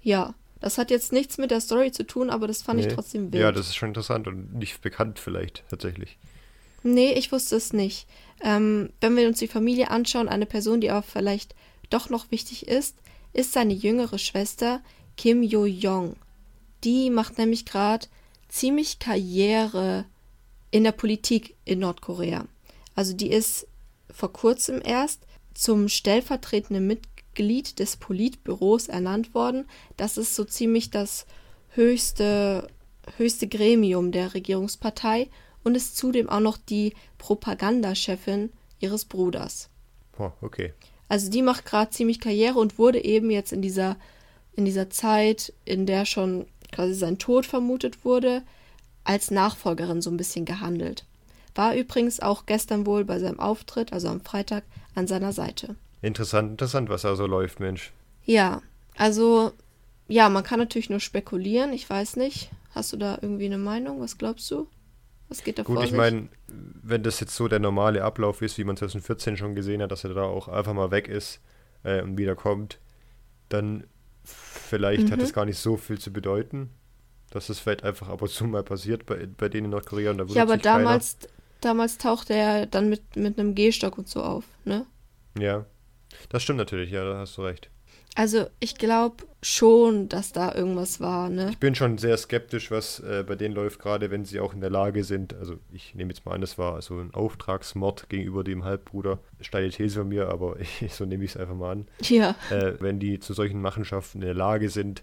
Ja, 0.00 0.34
das 0.60 0.78
hat 0.78 0.90
jetzt 0.90 1.12
nichts 1.12 1.38
mit 1.38 1.50
der 1.50 1.60
Story 1.60 1.92
zu 1.92 2.04
tun, 2.06 2.30
aber 2.30 2.46
das 2.46 2.62
fand 2.62 2.80
ich 2.80 2.86
Nee. 2.86 2.94
trotzdem 2.94 3.32
wild. 3.32 3.42
Ja, 3.42 3.52
das 3.52 3.68
ist 3.68 3.76
schon 3.76 3.88
interessant 3.90 4.26
und 4.26 4.54
nicht 4.54 4.80
bekannt 4.80 5.18
vielleicht, 5.18 5.64
tatsächlich. 5.68 6.18
Nee, 6.82 7.12
ich 7.12 7.32
wusste 7.32 7.56
es 7.56 7.72
nicht. 7.72 8.06
Ähm, 8.42 8.90
wenn 9.00 9.16
wir 9.16 9.26
uns 9.28 9.38
die 9.38 9.48
Familie 9.48 9.90
anschauen, 9.90 10.28
eine 10.28 10.46
Person, 10.46 10.80
die 10.80 10.90
aber 10.90 11.02
vielleicht 11.02 11.54
doch 11.90 12.10
noch 12.10 12.30
wichtig 12.30 12.66
ist, 12.68 12.96
ist 13.32 13.52
seine 13.52 13.72
jüngere 13.72 14.18
Schwester 14.18 14.80
Kim 15.16 15.42
Jo-jong. 15.42 16.16
Die 16.82 17.08
macht 17.10 17.38
nämlich 17.38 17.64
gerade 17.64 18.06
ziemlich 18.48 18.98
Karriere 18.98 20.04
in 20.70 20.84
der 20.84 20.92
Politik 20.92 21.56
in 21.64 21.78
Nordkorea. 21.78 22.46
Also 22.94 23.14
die 23.14 23.30
ist 23.30 23.66
vor 24.10 24.32
kurzem 24.32 24.80
erst 24.84 25.26
zum 25.54 25.88
stellvertretenden 25.88 26.86
Mitglied 26.86 27.78
des 27.78 27.96
Politbüros 27.96 28.88
ernannt 28.88 29.34
worden. 29.34 29.66
Das 29.96 30.18
ist 30.18 30.34
so 30.34 30.44
ziemlich 30.44 30.90
das 30.90 31.26
höchste, 31.70 32.68
höchste 33.16 33.48
Gremium 33.48 34.12
der 34.12 34.34
Regierungspartei 34.34 35.28
und 35.62 35.74
ist 35.74 35.96
zudem 35.96 36.28
auch 36.28 36.40
noch 36.40 36.58
die 36.58 36.94
Propagandachefin 37.18 38.50
ihres 38.80 39.04
Bruders. 39.04 39.70
Oh, 40.18 40.30
okay. 40.42 40.72
Also 41.08 41.30
die 41.30 41.42
macht 41.42 41.64
gerade 41.64 41.90
ziemlich 41.90 42.20
Karriere 42.20 42.58
und 42.58 42.78
wurde 42.78 43.02
eben 43.02 43.30
jetzt 43.30 43.52
in 43.52 43.62
dieser, 43.62 43.96
in 44.54 44.64
dieser 44.64 44.90
Zeit, 44.90 45.52
in 45.64 45.86
der 45.86 46.06
schon 46.06 46.46
quasi 46.72 46.94
sein 46.94 47.18
Tod 47.18 47.46
vermutet 47.46 48.04
wurde, 48.04 48.42
als 49.04 49.30
Nachfolgerin 49.30 50.02
so 50.02 50.10
ein 50.10 50.16
bisschen 50.16 50.44
gehandelt. 50.44 51.04
War 51.54 51.74
übrigens 51.76 52.20
auch 52.20 52.46
gestern 52.46 52.86
wohl 52.86 53.04
bei 53.04 53.18
seinem 53.18 53.40
Auftritt, 53.40 53.92
also 53.92 54.08
am 54.08 54.20
Freitag, 54.20 54.64
an 54.94 55.06
seiner 55.06 55.32
Seite. 55.32 55.76
Interessant, 56.02 56.52
interessant, 56.52 56.88
was 56.88 57.02
da 57.02 57.16
so 57.16 57.26
läuft, 57.26 57.58
Mensch. 57.58 57.92
Ja, 58.24 58.62
also 58.96 59.52
ja, 60.08 60.28
man 60.28 60.44
kann 60.44 60.58
natürlich 60.58 60.90
nur 60.90 61.00
spekulieren, 61.00 61.72
ich 61.72 61.88
weiß 61.88 62.16
nicht. 62.16 62.50
Hast 62.74 62.92
du 62.92 62.96
da 62.96 63.18
irgendwie 63.22 63.46
eine 63.46 63.58
Meinung? 63.58 64.00
Was 64.00 64.18
glaubst 64.18 64.50
du? 64.50 64.66
Was 65.28 65.44
geht 65.44 65.58
da 65.58 65.64
Gut, 65.64 65.76
vor 65.76 65.84
ich 65.84 65.92
meine, 65.92 66.28
wenn 66.48 67.02
das 67.02 67.20
jetzt 67.20 67.34
so 67.34 67.48
der 67.48 67.58
normale 67.58 68.04
Ablauf 68.04 68.42
ist, 68.42 68.58
wie 68.58 68.64
man 68.64 68.76
2014 68.76 69.36
schon 69.36 69.54
gesehen 69.54 69.80
hat, 69.82 69.92
dass 69.92 70.04
er 70.04 70.12
da 70.14 70.22
auch 70.24 70.48
einfach 70.48 70.74
mal 70.74 70.90
weg 70.90 71.08
ist 71.08 71.40
äh, 71.84 72.02
und 72.02 72.18
wieder 72.18 72.34
kommt, 72.36 72.78
dann 73.48 73.84
vielleicht 74.24 75.10
hat 75.10 75.18
Mhm. 75.18 75.22
das 75.22 75.32
gar 75.32 75.44
nicht 75.46 75.58
so 75.58 75.76
viel 75.76 75.98
zu 75.98 76.12
bedeuten. 76.12 76.70
Dass 77.30 77.48
das 77.48 77.58
vielleicht 77.60 77.84
einfach 77.84 78.08
ab 78.08 78.22
und 78.22 78.30
zu 78.30 78.44
mal 78.46 78.62
passiert 78.62 79.06
bei, 79.06 79.26
bei 79.26 79.48
denen 79.48 79.66
in 79.66 79.70
Nordkorea 79.72 80.12
und 80.12 80.18
da 80.18 80.28
Ja, 80.28 80.42
aber 80.42 80.52
sich 80.54 80.62
keiner. 80.62 81.00
Damals, 81.64 81.98
tauchte 81.98 82.34
er 82.34 82.66
dann 82.66 82.88
mit, 82.88 83.16
mit 83.16 83.38
einem 83.38 83.54
Gehstock 83.54 83.98
und 83.98 84.08
so 84.08 84.22
auf, 84.22 84.44
ne? 84.64 84.86
Ja, 85.38 85.66
das 86.28 86.42
stimmt 86.42 86.58
natürlich, 86.58 86.90
ja, 86.90 87.04
da 87.04 87.18
hast 87.18 87.36
du 87.36 87.42
recht. 87.42 87.70
Also 88.16 88.46
ich 88.60 88.76
glaube 88.76 89.24
schon, 89.42 90.08
dass 90.08 90.30
da 90.30 90.54
irgendwas 90.54 91.00
war, 91.00 91.28
ne? 91.28 91.48
Ich 91.50 91.58
bin 91.58 91.74
schon 91.74 91.98
sehr 91.98 92.16
skeptisch, 92.16 92.70
was 92.70 93.00
äh, 93.00 93.24
bei 93.26 93.34
denen 93.34 93.56
läuft, 93.56 93.80
gerade 93.80 94.12
wenn 94.12 94.24
sie 94.24 94.38
auch 94.38 94.54
in 94.54 94.60
der 94.60 94.70
Lage 94.70 95.02
sind. 95.02 95.34
Also 95.34 95.56
ich 95.72 95.96
nehme 95.96 96.12
jetzt 96.12 96.24
mal 96.24 96.32
an, 96.32 96.40
das 96.40 96.56
war 96.56 96.80
so 96.80 96.96
ein 97.00 97.12
Auftragsmord 97.12 98.08
gegenüber 98.08 98.44
dem 98.44 98.62
Halbbruder. 98.64 99.18
Steile 99.40 99.68
These 99.70 99.98
von 99.98 100.08
mir, 100.08 100.28
aber 100.28 100.60
ich, 100.80 100.94
so 100.94 101.04
nehme 101.04 101.24
ich 101.24 101.32
es 101.32 101.36
einfach 101.36 101.56
mal 101.56 101.72
an. 101.72 101.88
Ja. 102.02 102.36
Äh, 102.50 102.74
wenn 102.78 103.00
die 103.00 103.18
zu 103.18 103.32
solchen 103.34 103.60
Machenschaften 103.60 104.18
in 104.22 104.26
der 104.26 104.34
Lage 104.34 104.70
sind, 104.70 105.02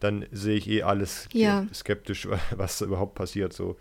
dann 0.00 0.24
sehe 0.32 0.56
ich 0.56 0.66
eh 0.68 0.82
alles 0.82 1.28
Ja. 1.32 1.66
skeptisch, 1.74 2.26
was 2.56 2.80
überhaupt 2.80 3.16
passiert. 3.16 3.52
So. 3.52 3.76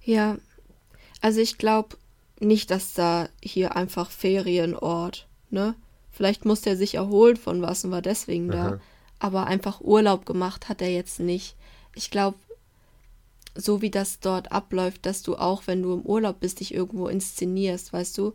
Ja. 0.00 0.38
Also 1.22 1.40
ich 1.40 1.56
glaube 1.56 1.96
nicht, 2.40 2.70
dass 2.70 2.92
da 2.92 3.28
hier 3.42 3.76
einfach 3.76 4.10
Ferienort, 4.10 5.26
ne? 5.50 5.74
Vielleicht 6.10 6.44
musste 6.44 6.70
er 6.70 6.76
sich 6.76 6.96
erholen 6.96 7.36
von 7.36 7.62
was 7.62 7.84
und 7.84 7.90
war 7.90 8.02
deswegen 8.02 8.50
da. 8.50 8.66
Aha. 8.66 8.80
Aber 9.18 9.46
einfach 9.46 9.80
Urlaub 9.80 10.26
gemacht 10.26 10.68
hat 10.68 10.82
er 10.82 10.90
jetzt 10.92 11.20
nicht. 11.20 11.56
Ich 11.94 12.10
glaube, 12.10 12.36
so 13.54 13.80
wie 13.80 13.90
das 13.90 14.20
dort 14.20 14.50
abläuft, 14.52 15.06
dass 15.06 15.22
du 15.22 15.36
auch, 15.36 15.62
wenn 15.66 15.82
du 15.82 15.94
im 15.94 16.02
Urlaub 16.02 16.40
bist, 16.40 16.60
dich 16.60 16.74
irgendwo 16.74 17.06
inszenierst, 17.06 17.92
weißt 17.92 18.18
du? 18.18 18.34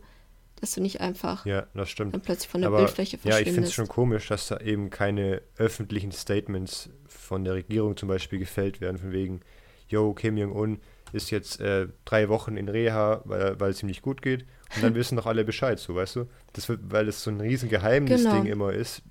Dass 0.60 0.72
du 0.72 0.80
nicht 0.80 1.00
einfach 1.00 1.46
Ja, 1.46 1.66
das 1.74 1.88
stimmt. 1.90 2.14
dann 2.14 2.20
plötzlich 2.20 2.48
von 2.48 2.62
der 2.62 2.68
Aber 2.68 2.78
Bildfläche 2.78 3.16
ja, 3.18 3.18
ich 3.18 3.24
finde 3.24 3.38
es 3.38 3.44
verschwindest. 3.44 3.74
schon 3.74 3.88
komisch, 3.88 4.26
dass 4.28 4.48
da 4.48 4.58
eben 4.58 4.90
keine 4.90 5.40
öffentlichen 5.56 6.10
Statements 6.10 6.90
von 7.06 7.44
der 7.44 7.54
Regierung 7.54 7.96
zum 7.96 8.08
Beispiel 8.08 8.40
gefällt 8.40 8.80
werden, 8.80 8.98
von 8.98 9.12
wegen, 9.12 9.40
yo, 9.88 10.14
Kim 10.14 10.36
Jong-un 10.36 10.80
ist 11.12 11.30
jetzt 11.30 11.60
äh, 11.60 11.88
drei 12.04 12.28
Wochen 12.28 12.56
in 12.56 12.68
Reha, 12.68 13.22
weil, 13.24 13.58
weil 13.60 13.70
es 13.70 13.82
ihm 13.82 13.86
nicht 13.88 14.02
gut 14.02 14.22
geht. 14.22 14.44
Und 14.74 14.82
dann 14.82 14.94
wissen 14.94 15.16
doch 15.16 15.26
alle 15.26 15.44
Bescheid, 15.44 15.78
so, 15.78 15.94
weißt 15.94 16.16
du? 16.16 16.24
Das 16.52 16.68
wird, 16.68 16.80
weil 16.90 17.08
es 17.08 17.22
so 17.22 17.30
ein 17.30 17.40
riesen 17.40 17.68
Geheimnisding 17.68 18.42
Genau. 18.44 18.52
immer 18.52 18.72
ist. 18.72 19.02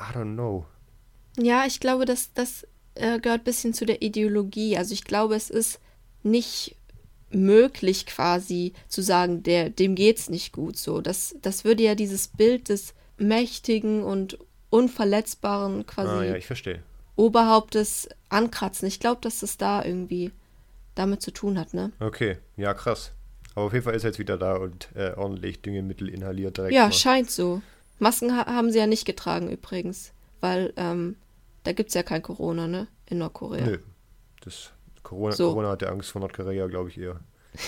I 0.00 0.14
don't 0.16 0.34
know. 0.34 0.64
Ja, 1.38 1.64
ich 1.66 1.80
glaube, 1.80 2.04
das, 2.06 2.32
das 2.32 2.66
äh, 2.94 3.18
gehört 3.20 3.42
ein 3.42 3.44
bisschen 3.44 3.74
zu 3.74 3.84
der 3.84 4.00
Ideologie. 4.02 4.76
Also 4.78 4.94
ich 4.94 5.04
glaube, 5.04 5.34
es 5.34 5.50
ist 5.50 5.80
nicht 6.22 6.76
möglich 7.30 8.06
quasi 8.06 8.72
zu 8.88 9.02
sagen, 9.02 9.42
der, 9.42 9.68
dem 9.70 9.94
geht's 9.94 10.30
nicht 10.30 10.52
gut 10.52 10.76
so. 10.78 11.00
Das, 11.02 11.36
das 11.42 11.64
würde 11.64 11.82
ja 11.82 11.94
dieses 11.94 12.28
Bild 12.28 12.70
des 12.70 12.94
mächtigen 13.18 14.02
und 14.02 14.38
unverletzbaren 14.70 15.86
quasi 15.86 16.10
Ah 16.10 16.24
ja, 16.24 16.36
ich 16.36 16.46
verstehe. 16.46 16.82
Oberhauptes 17.16 18.08
ankratzen. 18.28 18.88
Ich 18.88 19.00
glaube, 19.00 19.20
dass 19.20 19.40
das 19.40 19.56
da 19.58 19.84
irgendwie 19.84 20.30
damit 20.98 21.22
zu 21.22 21.30
tun 21.30 21.58
hat, 21.58 21.74
ne? 21.74 21.92
Okay, 22.00 22.38
ja, 22.56 22.74
krass. 22.74 23.12
Aber 23.54 23.66
auf 23.66 23.72
jeden 23.72 23.84
Fall 23.84 23.94
ist 23.94 24.04
er 24.04 24.10
jetzt 24.10 24.18
wieder 24.18 24.36
da 24.38 24.56
und 24.56 24.88
äh, 24.94 25.12
ordentlich 25.16 25.62
Düngemittel 25.62 26.08
inhaliert 26.08 26.56
direkt. 26.58 26.74
Ja, 26.74 26.84
mal. 26.86 26.92
scheint 26.92 27.30
so. 27.30 27.62
Masken 27.98 28.36
ha 28.36 28.46
haben 28.46 28.70
sie 28.70 28.78
ja 28.78 28.86
nicht 28.86 29.04
getragen 29.04 29.50
übrigens, 29.50 30.12
weil 30.40 30.72
ähm, 30.76 31.16
da 31.64 31.72
gibt's 31.72 31.94
ja 31.94 32.02
kein 32.02 32.22
Corona, 32.22 32.66
ne? 32.68 32.86
In 33.06 33.18
Nordkorea. 33.18 33.64
Nö. 33.66 33.78
Das 34.44 34.72
Corona, 35.02 35.32
So. 35.34 35.48
Corona 35.50 35.70
hatte 35.70 35.88
Angst 35.88 36.10
vor 36.10 36.20
Nordkorea, 36.20 36.66
glaube 36.68 36.90
ich 36.90 36.98
eher. 36.98 37.20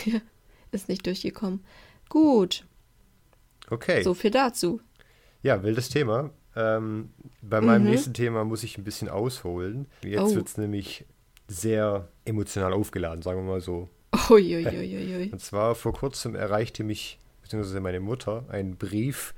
Ist 0.72 0.88
nicht 0.88 1.04
durchgekommen. 1.06 1.64
Gut, 2.08 2.64
Okay. 3.70 4.02
so 4.02 4.14
viel 4.14 4.30
dazu. 4.30 4.80
Ja, 5.42 5.62
wildes 5.62 5.88
Thema. 5.88 6.30
Ähm, 6.56 7.10
bei 7.42 7.60
meinem 7.60 7.84
Mhm. 7.84 7.90
nächsten 7.90 8.14
Thema 8.14 8.44
muss 8.44 8.62
ich 8.64 8.76
ein 8.78 8.84
bisschen 8.84 9.08
ausholen. 9.08 9.86
Jetzt 10.04 10.20
Oh. 10.32 10.34
wird 10.34 10.48
es 10.48 10.58
nämlich 10.58 11.04
sehr 11.48 12.08
emotional 12.30 12.72
aufgeladen, 12.72 13.22
sagen 13.22 13.40
wir 13.44 13.52
mal 13.52 13.60
so. 13.60 13.88
Uiuiuiui. 14.30 15.30
Und 15.32 15.40
zwar 15.40 15.74
vor 15.74 15.92
kurzem 15.92 16.34
erreichte 16.34 16.82
mich, 16.84 17.18
beziehungsweise 17.42 17.80
meine 17.80 18.00
Mutter, 18.00 18.44
ein 18.48 18.76
Brief. 18.76 19.34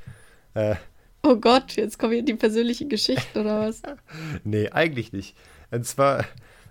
Äh, 0.55 0.77
Oh 1.25 1.37
Gott, 1.37 1.77
jetzt 1.77 2.01
kommen 2.01 2.15
hier 2.15 2.25
die 2.25 2.35
persönlichen 2.35 2.89
Geschichten 2.89 3.39
oder 3.39 3.61
was? 3.61 3.81
nee, 4.45 4.69
eigentlich 4.71 5.13
nicht. 5.13 5.37
Und 5.71 5.87
zwar 5.87 6.25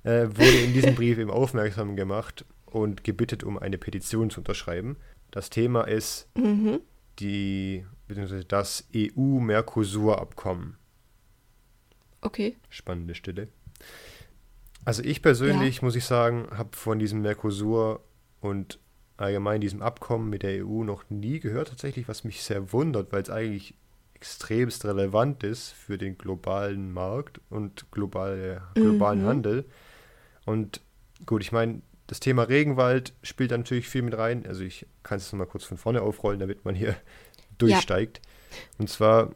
äh, 0.03 0.27
wurde 0.27 0.59
in 0.65 0.73
diesem 0.73 0.93
Brief 0.95 1.17
eben 1.17 1.31
aufmerksam 1.31 1.95
gemacht 1.95 2.43
und 2.65 3.03
gebittet, 3.05 3.43
um 3.45 3.57
eine 3.57 3.77
Petition 3.77 4.29
zu 4.29 4.41
unterschreiben. 4.41 4.97
Das 5.31 5.49
Thema 5.49 5.83
ist 5.87 6.27
Mhm. 6.35 6.81
die, 7.19 7.85
beziehungsweise 8.09 8.43
das 8.43 8.85
EU-Mercosur-Abkommen. 8.93 10.75
Okay. 12.21 12.57
Spannende 12.69 13.15
Stille. 13.15 13.47
Also 14.85 15.03
ich 15.03 15.21
persönlich, 15.21 15.81
muss 15.81 15.95
ich 15.95 16.05
sagen, 16.05 16.47
habe 16.51 16.75
von 16.75 16.99
diesem 16.99 17.21
Mercosur 17.21 18.03
und 18.39 18.79
allgemein 19.17 19.61
diesem 19.61 19.81
Abkommen 19.81 20.29
mit 20.29 20.43
der 20.43 20.65
EU 20.65 20.83
noch 20.83 21.03
nie 21.09 21.39
gehört, 21.39 21.69
tatsächlich, 21.69 22.07
was 22.07 22.23
mich 22.23 22.41
sehr 22.43 22.73
wundert, 22.73 23.11
weil 23.11 23.21
es 23.21 23.29
eigentlich 23.29 23.75
extremst 24.15 24.85
relevant 24.85 25.43
ist 25.43 25.69
für 25.69 25.97
den 25.97 26.17
globalen 26.17 26.91
Markt 26.93 27.39
und 27.49 27.91
globale, 27.91 28.61
globalen 28.75 29.23
Mhm. 29.23 29.27
Handel. 29.27 29.65
Und 30.45 30.81
gut, 31.25 31.41
ich 31.41 31.51
meine, 31.51 31.81
das 32.07 32.19
Thema 32.19 32.43
Regenwald 32.43 33.13
spielt 33.23 33.51
da 33.51 33.57
natürlich 33.57 33.87
viel 33.87 34.01
mit 34.01 34.17
rein. 34.17 34.45
Also 34.45 34.63
ich 34.63 34.85
kann 35.03 35.17
es 35.17 35.31
mal 35.33 35.45
kurz 35.45 35.63
von 35.63 35.77
vorne 35.77 36.01
aufrollen, 36.01 36.39
damit 36.39 36.65
man 36.65 36.75
hier 36.75 36.95
durchsteigt. 37.57 38.21
Und 38.77 38.89
zwar 38.89 39.31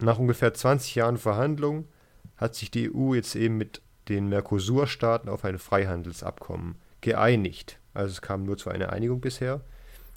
nach 0.00 0.18
ungefähr 0.18 0.52
20 0.52 0.94
Jahren 0.96 1.16
Verhandlungen 1.16 1.88
hat 2.36 2.54
sich 2.54 2.70
die 2.70 2.92
EU 2.94 3.14
jetzt 3.14 3.36
eben 3.36 3.56
mit 3.56 3.80
den 4.10 4.28
Mercosur-Staaten 4.28 5.28
auf 5.28 5.44
ein 5.44 5.58
Freihandelsabkommen 5.58 6.74
geeinigt. 7.00 7.78
Also 7.94 8.12
es 8.12 8.20
kam 8.20 8.42
nur 8.44 8.58
zu 8.58 8.68
einer 8.70 8.92
Einigung 8.92 9.20
bisher. 9.20 9.62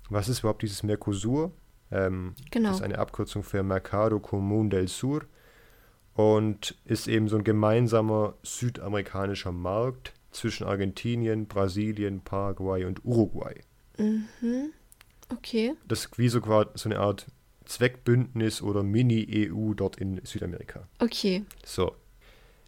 Was 0.10 0.28
ist 0.28 0.40
überhaupt 0.40 0.62
dieses 0.64 0.84
Mercosur? 0.84 1.52
Ähm, 1.92 2.34
Genau. 2.52 2.70
Das 2.70 2.78
ist 2.80 2.84
eine 2.84 2.98
Abkürzung 3.00 3.44
für 3.44 3.64
Mercado 3.64 4.18
Común 4.18 4.70
del 4.70 4.88
Sur 4.88 5.24
und 6.16 6.76
ist 6.86 7.08
eben 7.08 7.28
so 7.28 7.38
ein 7.38 7.44
gemeinsamer 7.44 8.36
südamerikanischer 8.44 9.52
Markt 9.52 10.14
zwischen 10.32 10.66
Argentinien, 10.66 11.48
Brasilien, 11.48 12.22
Paraguay 12.22 12.86
und 12.86 13.06
Uruguay. 13.06 13.62
Mhm. 13.98 14.72
Okay. 15.30 15.74
Das 15.88 16.06
ist 16.06 16.18
wie 16.18 16.30
so, 16.30 16.42
so 16.74 16.90
eine 16.90 17.00
Art 17.00 17.28
Zweckbündnis 17.66 18.62
oder 18.62 18.84
Mini-EU 18.84 19.74
dort 19.74 19.98
in 19.98 20.20
Südamerika. 20.26 20.88
Okay. 21.00 21.46
So. 21.66 21.96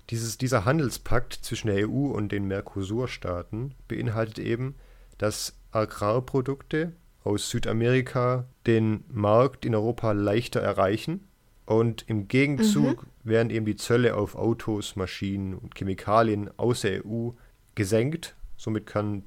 Dieses, 0.09 0.37
dieser 0.37 0.65
Handelspakt 0.65 1.33
zwischen 1.33 1.67
der 1.67 1.89
EU 1.89 2.11
und 2.11 2.31
den 2.31 2.45
Mercosur-Staaten 2.45 3.73
beinhaltet 3.87 4.39
eben, 4.39 4.75
dass 5.17 5.55
Agrarprodukte 5.71 6.93
aus 7.23 7.49
Südamerika 7.49 8.45
den 8.67 9.03
Markt 9.09 9.65
in 9.65 9.73
Europa 9.73 10.11
leichter 10.11 10.61
erreichen 10.61 11.27
und 11.65 12.05
im 12.07 12.27
Gegenzug 12.27 13.07
werden 13.23 13.49
eben 13.49 13.65
die 13.65 13.75
Zölle 13.75 14.15
auf 14.15 14.35
Autos, 14.35 14.95
Maschinen 14.95 15.55
und 15.55 15.75
Chemikalien 15.75 16.49
aus 16.57 16.81
der 16.81 17.05
EU 17.05 17.31
gesenkt. 17.73 18.35
Somit 18.55 18.85
kann, 18.85 19.23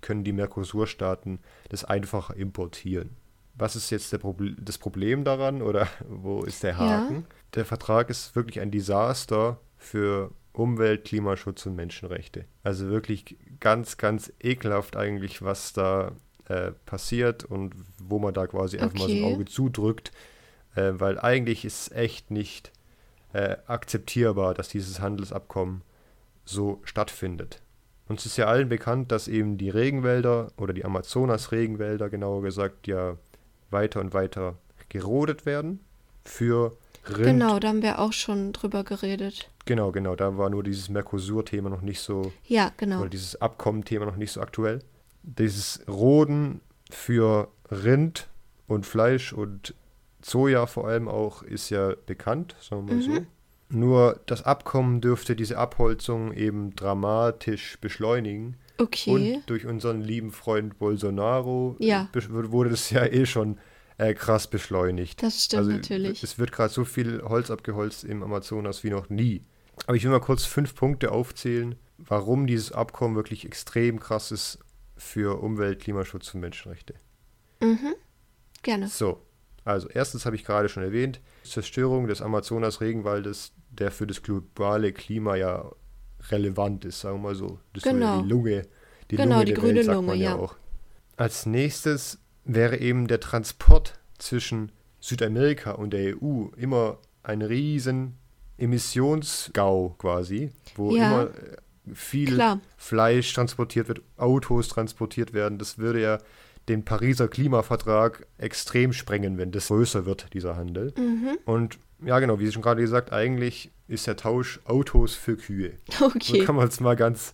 können 0.00 0.24
die 0.24 0.32
Mercosur-Staaten 0.32 1.40
das 1.68 1.84
einfacher 1.84 2.34
importieren. 2.36 3.10
Was 3.54 3.76
ist 3.76 3.90
jetzt 3.90 4.10
der 4.12 4.18
Proble 4.18 4.56
das 4.58 4.78
Problem 4.78 5.24
daran 5.24 5.60
oder 5.60 5.86
wo 6.08 6.42
ist 6.44 6.62
der 6.62 6.78
Haken? 6.78 7.26
Der 7.54 7.66
Vertrag 7.66 8.08
ist 8.08 8.34
wirklich 8.34 8.60
ein 8.60 8.70
Desaster 8.70 9.60
für 9.82 10.30
Umwelt, 10.52 11.04
Klimaschutz 11.04 11.66
und 11.66 11.76
Menschenrechte. 11.76 12.44
Also 12.62 12.88
wirklich 12.88 13.36
ganz, 13.60 13.96
ganz 13.96 14.32
ekelhaft 14.40 14.96
eigentlich, 14.96 15.42
was 15.42 15.72
da 15.72 16.12
äh, 16.48 16.72
passiert 16.86 17.44
und 17.44 17.74
wo 17.98 18.18
man 18.18 18.34
da 18.34 18.46
quasi 18.46 18.78
einfach 18.78 18.98
mal 18.98 19.08
so 19.08 19.14
ein 19.14 19.24
Okay. 19.24 19.34
Auge 19.34 19.44
zudrückt, 19.46 20.12
äh, 20.74 20.92
weil 20.94 21.18
eigentlich 21.18 21.64
ist 21.64 21.80
es 21.80 21.92
echt 21.96 22.30
nicht 22.30 22.70
äh, 23.32 23.56
akzeptierbar, 23.66 24.54
dass 24.54 24.68
dieses 24.68 25.00
Handelsabkommen 25.00 25.82
so 26.44 26.80
stattfindet. 26.84 27.62
Uns 28.08 28.26
ist 28.26 28.36
ja 28.36 28.46
allen 28.46 28.68
bekannt, 28.68 29.10
dass 29.10 29.28
eben 29.28 29.56
die 29.56 29.70
Regenwälder 29.70 30.52
oder 30.58 30.74
die 30.74 30.84
Amazonas-Regenwälder 30.84 32.10
genauer 32.10 32.42
gesagt 32.42 32.86
ja 32.86 33.16
weiter 33.70 34.00
und 34.00 34.12
weiter 34.12 34.58
gerodet 34.90 35.46
werden 35.46 35.80
für 36.24 36.76
Rind. 37.08 37.24
Genau, 37.24 37.58
da 37.58 37.68
haben 37.68 37.82
wir 37.82 37.98
auch 37.98 38.12
schon 38.12 38.52
drüber 38.52 38.84
geredet. 38.84 39.48
Genau, 39.64 39.90
genau. 39.92 40.14
Da 40.16 40.36
war 40.38 40.50
nur 40.50 40.62
dieses 40.62 40.88
Mercosur-Thema 40.88 41.68
noch 41.70 41.82
nicht 41.82 42.00
so, 42.00 42.32
Ja, 42.46 42.70
genau. 42.76 43.00
oder 43.00 43.08
dieses 43.10 43.40
Abkommen-Thema 43.40 44.06
noch 44.06 44.16
nicht 44.16 44.32
so 44.32 44.40
aktuell. 44.40 44.80
Dieses 45.22 45.82
Roden 45.88 46.60
für 46.90 47.48
Rind 47.70 48.28
und 48.66 48.86
Fleisch 48.86 49.32
und 49.32 49.74
Soja 50.24 50.66
vor 50.66 50.86
allem 50.86 51.08
auch 51.08 51.42
ist 51.42 51.70
ja 51.70 51.94
bekannt, 52.06 52.54
sagen 52.60 52.86
wir 52.88 52.94
mal 52.94 53.02
Mhm. 53.08 53.14
so. 53.14 53.26
Nur 53.74 54.20
das 54.26 54.42
Abkommen 54.44 55.00
dürfte 55.00 55.34
diese 55.34 55.56
Abholzung 55.58 56.32
eben 56.32 56.76
dramatisch 56.76 57.78
beschleunigen. 57.80 58.56
Okay. 58.78 59.10
Und 59.38 59.42
durch 59.50 59.66
unseren 59.66 60.00
lieben 60.02 60.30
Freund 60.30 60.78
Bolsonaro 60.78 61.76
Ja. 61.78 62.08
wurde 62.28 62.70
das 62.70 62.90
ja 62.90 63.04
eh 63.06 63.26
schon 63.26 63.58
äh, 64.02 64.14
krass 64.14 64.46
beschleunigt. 64.48 65.22
Das 65.22 65.44
stimmt 65.44 65.58
also, 65.58 65.70
natürlich. 65.72 66.22
Es 66.22 66.38
wird 66.38 66.52
gerade 66.52 66.72
so 66.72 66.84
viel 66.84 67.22
Holz 67.22 67.50
abgeholzt 67.50 68.04
im 68.04 68.22
Amazonas 68.22 68.82
wie 68.84 68.90
noch 68.90 69.08
nie. 69.10 69.42
Aber 69.86 69.96
ich 69.96 70.04
will 70.04 70.10
mal 70.10 70.20
kurz 70.20 70.44
fünf 70.44 70.74
Punkte 70.74 71.12
aufzählen, 71.12 71.76
warum 71.98 72.46
dieses 72.46 72.72
Abkommen 72.72 73.16
wirklich 73.16 73.44
extrem 73.44 74.00
krass 74.00 74.30
ist 74.32 74.58
für 74.96 75.40
Umwelt, 75.42 75.80
Klimaschutz 75.80 76.34
und 76.34 76.40
Menschenrechte. 76.40 76.94
Mhm. 77.60 77.94
Gerne. 78.62 78.88
So, 78.88 79.20
Also 79.64 79.88
erstens 79.88 80.26
habe 80.26 80.36
ich 80.36 80.44
gerade 80.44 80.68
schon 80.68 80.82
erwähnt, 80.82 81.20
Zerstörung 81.44 82.06
des 82.08 82.20
Amazonas-Regenwaldes, 82.20 83.52
der 83.70 83.90
für 83.92 84.06
das 84.06 84.22
globale 84.22 84.92
Klima 84.92 85.36
ja 85.36 85.70
relevant 86.30 86.84
ist, 86.84 87.00
sagen 87.00 87.16
wir 87.18 87.28
mal 87.30 87.34
so. 87.34 87.58
Das 87.72 87.84
Genau. 87.84 87.94
ist 87.96 88.02
ja 88.02 88.22
die 88.22 88.28
Lunge, 88.28 88.62
die 89.10 89.16
Genau, 89.16 89.34
Lunge 89.34 89.44
die 89.46 89.54
grüne 89.54 89.74
Welt, 89.76 89.86
sagt 89.86 89.94
Lunge, 89.96 90.06
man 90.08 90.18
ja 90.18 90.30
ja. 90.30 90.36
auch. 90.36 90.56
Als 91.16 91.46
nächstes 91.46 92.18
wäre 92.44 92.78
eben 92.78 93.06
der 93.08 93.20
Transport 93.20 93.98
zwischen 94.18 94.72
Südamerika 95.00 95.72
und 95.72 95.92
der 95.92 96.16
EU 96.22 96.46
immer 96.56 96.98
ein 97.22 97.42
riesen 97.42 98.16
Emissionsgau 98.58 99.94
quasi, 99.98 100.50
wo 100.76 100.94
Ja. 100.96 101.06
immer 101.22 101.30
äh, 101.30 101.56
viel 101.94 102.34
Klar. 102.34 102.60
Fleisch 102.76 103.32
transportiert 103.32 103.88
wird, 103.88 104.02
Autos 104.16 104.68
transportiert 104.68 105.32
werden. 105.32 105.58
Das 105.58 105.78
würde 105.78 106.00
ja 106.00 106.18
den 106.68 106.84
Pariser 106.84 107.26
Klimavertrag 107.26 108.26
extrem 108.38 108.92
sprengen, 108.92 109.36
wenn 109.38 109.50
das 109.50 109.66
größer 109.68 110.06
wird, 110.06 110.32
dieser 110.32 110.56
Handel. 110.56 110.94
Mhm. 110.96 111.38
Und 111.44 111.78
ja, 112.04 112.18
genau, 112.20 112.38
wie 112.38 112.50
schon 112.52 112.62
gerade 112.62 112.80
gesagt, 112.80 113.12
eigentlich 113.12 113.70
ist 113.88 114.06
der 114.06 114.16
Tausch 114.16 114.60
Autos 114.64 115.14
für 115.14 115.36
Kühe. 115.36 115.72
So 115.98 116.06
Okay. 116.06 116.44
kann 116.44 116.54
man 116.56 116.68
es 116.68 116.78
mal 116.80 116.94
ganz 116.96 117.32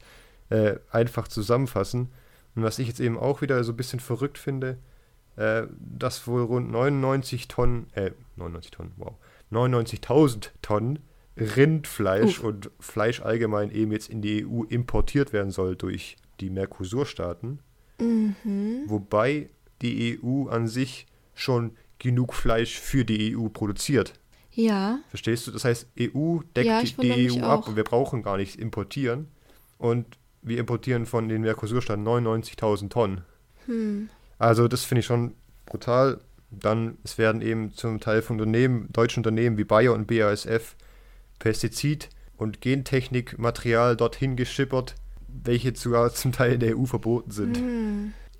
äh, 0.51 0.77
einfach 0.91 1.29
zusammenfassen. 1.29 2.09
Und 2.55 2.63
was 2.63 2.79
ich 2.79 2.89
jetzt 2.89 3.01
eben 3.01 3.19
auch 3.19 3.43
wieder 3.43 3.63
so 3.65 3.73
ein 3.73 3.77
bisschen 3.77 4.01
verrückt 4.01 4.39
finde, 4.39 4.79
äh, 5.39 5.67
dass 5.79 6.27
wohl 6.27 6.43
rund 6.43 6.71
99 6.71 7.49
Tonnen, 7.49 7.87
äh, 7.95 8.11
99 8.37 8.73
Tonnen, 8.73 8.93
wow, 8.97 9.15
99.000 9.51 10.51
Tonnen 10.63 10.99
Rindfleisch 11.37 12.41
Uff. 12.41 12.45
und 12.45 12.71
Fleisch 12.81 13.23
allgemein 13.23 13.71
eben 13.71 13.93
jetzt 13.93 14.11
in 14.11 14.21
die 14.21 14.45
EU 14.45 14.65
importiert 14.65 15.33
werden 15.33 15.53
soll 15.53 15.77
durch 15.77 16.17
die 16.41 16.51
Mercosur-Staaten. 16.51 17.61
Mhm. 18.01 18.83
Wobei 18.87 19.51
die 19.81 20.19
EU 20.21 20.49
an 20.49 20.67
sich 20.67 21.07
schon 21.35 21.77
genug 22.01 22.35
Fleisch 22.35 22.79
für 22.79 23.05
die 23.05 23.37
EU 23.37 23.49
produziert. 23.49 24.15
Ja. 24.51 24.99
Verstehst 25.09 25.47
du? 25.47 25.53
Das 25.53 25.65
heißt, 25.65 25.87
EU 26.01 26.41
deckt 26.57 26.67
Ja, 26.67 26.83
die, 26.83 27.31
EU 27.31 27.45
ab 27.45 27.61
auch. 27.61 27.69
und 27.69 27.77
wir 27.77 27.85
brauchen 27.85 28.23
gar 28.25 28.37
nicht 28.37 28.59
importieren. 28.59 29.29
Und 29.79 30.19
wir 30.43 30.59
importieren 30.59 31.07
von 31.07 31.29
den 31.29 31.43
Mercosur-Staaten 31.43 32.03
99.000 32.05 32.89
Tonnen. 32.89 33.21
Hm. 33.67 34.09
Also 34.39 34.69
das 34.69 34.85
finde 34.85 35.01
ich 35.01 35.07
schon 35.07 35.35
brutal. 35.67 36.21
Dann, 36.51 36.97
es 37.05 37.19
werden 37.19 37.43
eben 37.43 37.75
zum 37.75 38.01
Teil 38.01 38.23
von 38.23 38.41
Unternehmen, 38.41 38.89
deutschen 38.93 39.21
Unternehmen 39.21 39.59
wie 39.59 39.65
Bayer 39.65 39.93
und 39.93 40.07
BASF 40.07 40.77
Pestizid- 41.39 42.09
und 42.37 42.61
Gentechnikmaterial 42.61 43.97
dorthin 43.97 44.37
geschippert, 44.37 44.95
welche 45.29 45.75
sogar 45.77 46.13
zum 46.15 46.33
Teil 46.33 46.55
in 46.55 46.61
der 46.61 46.79
EU 46.79 46.85
verboten 46.85 47.31
sind. 47.31 47.61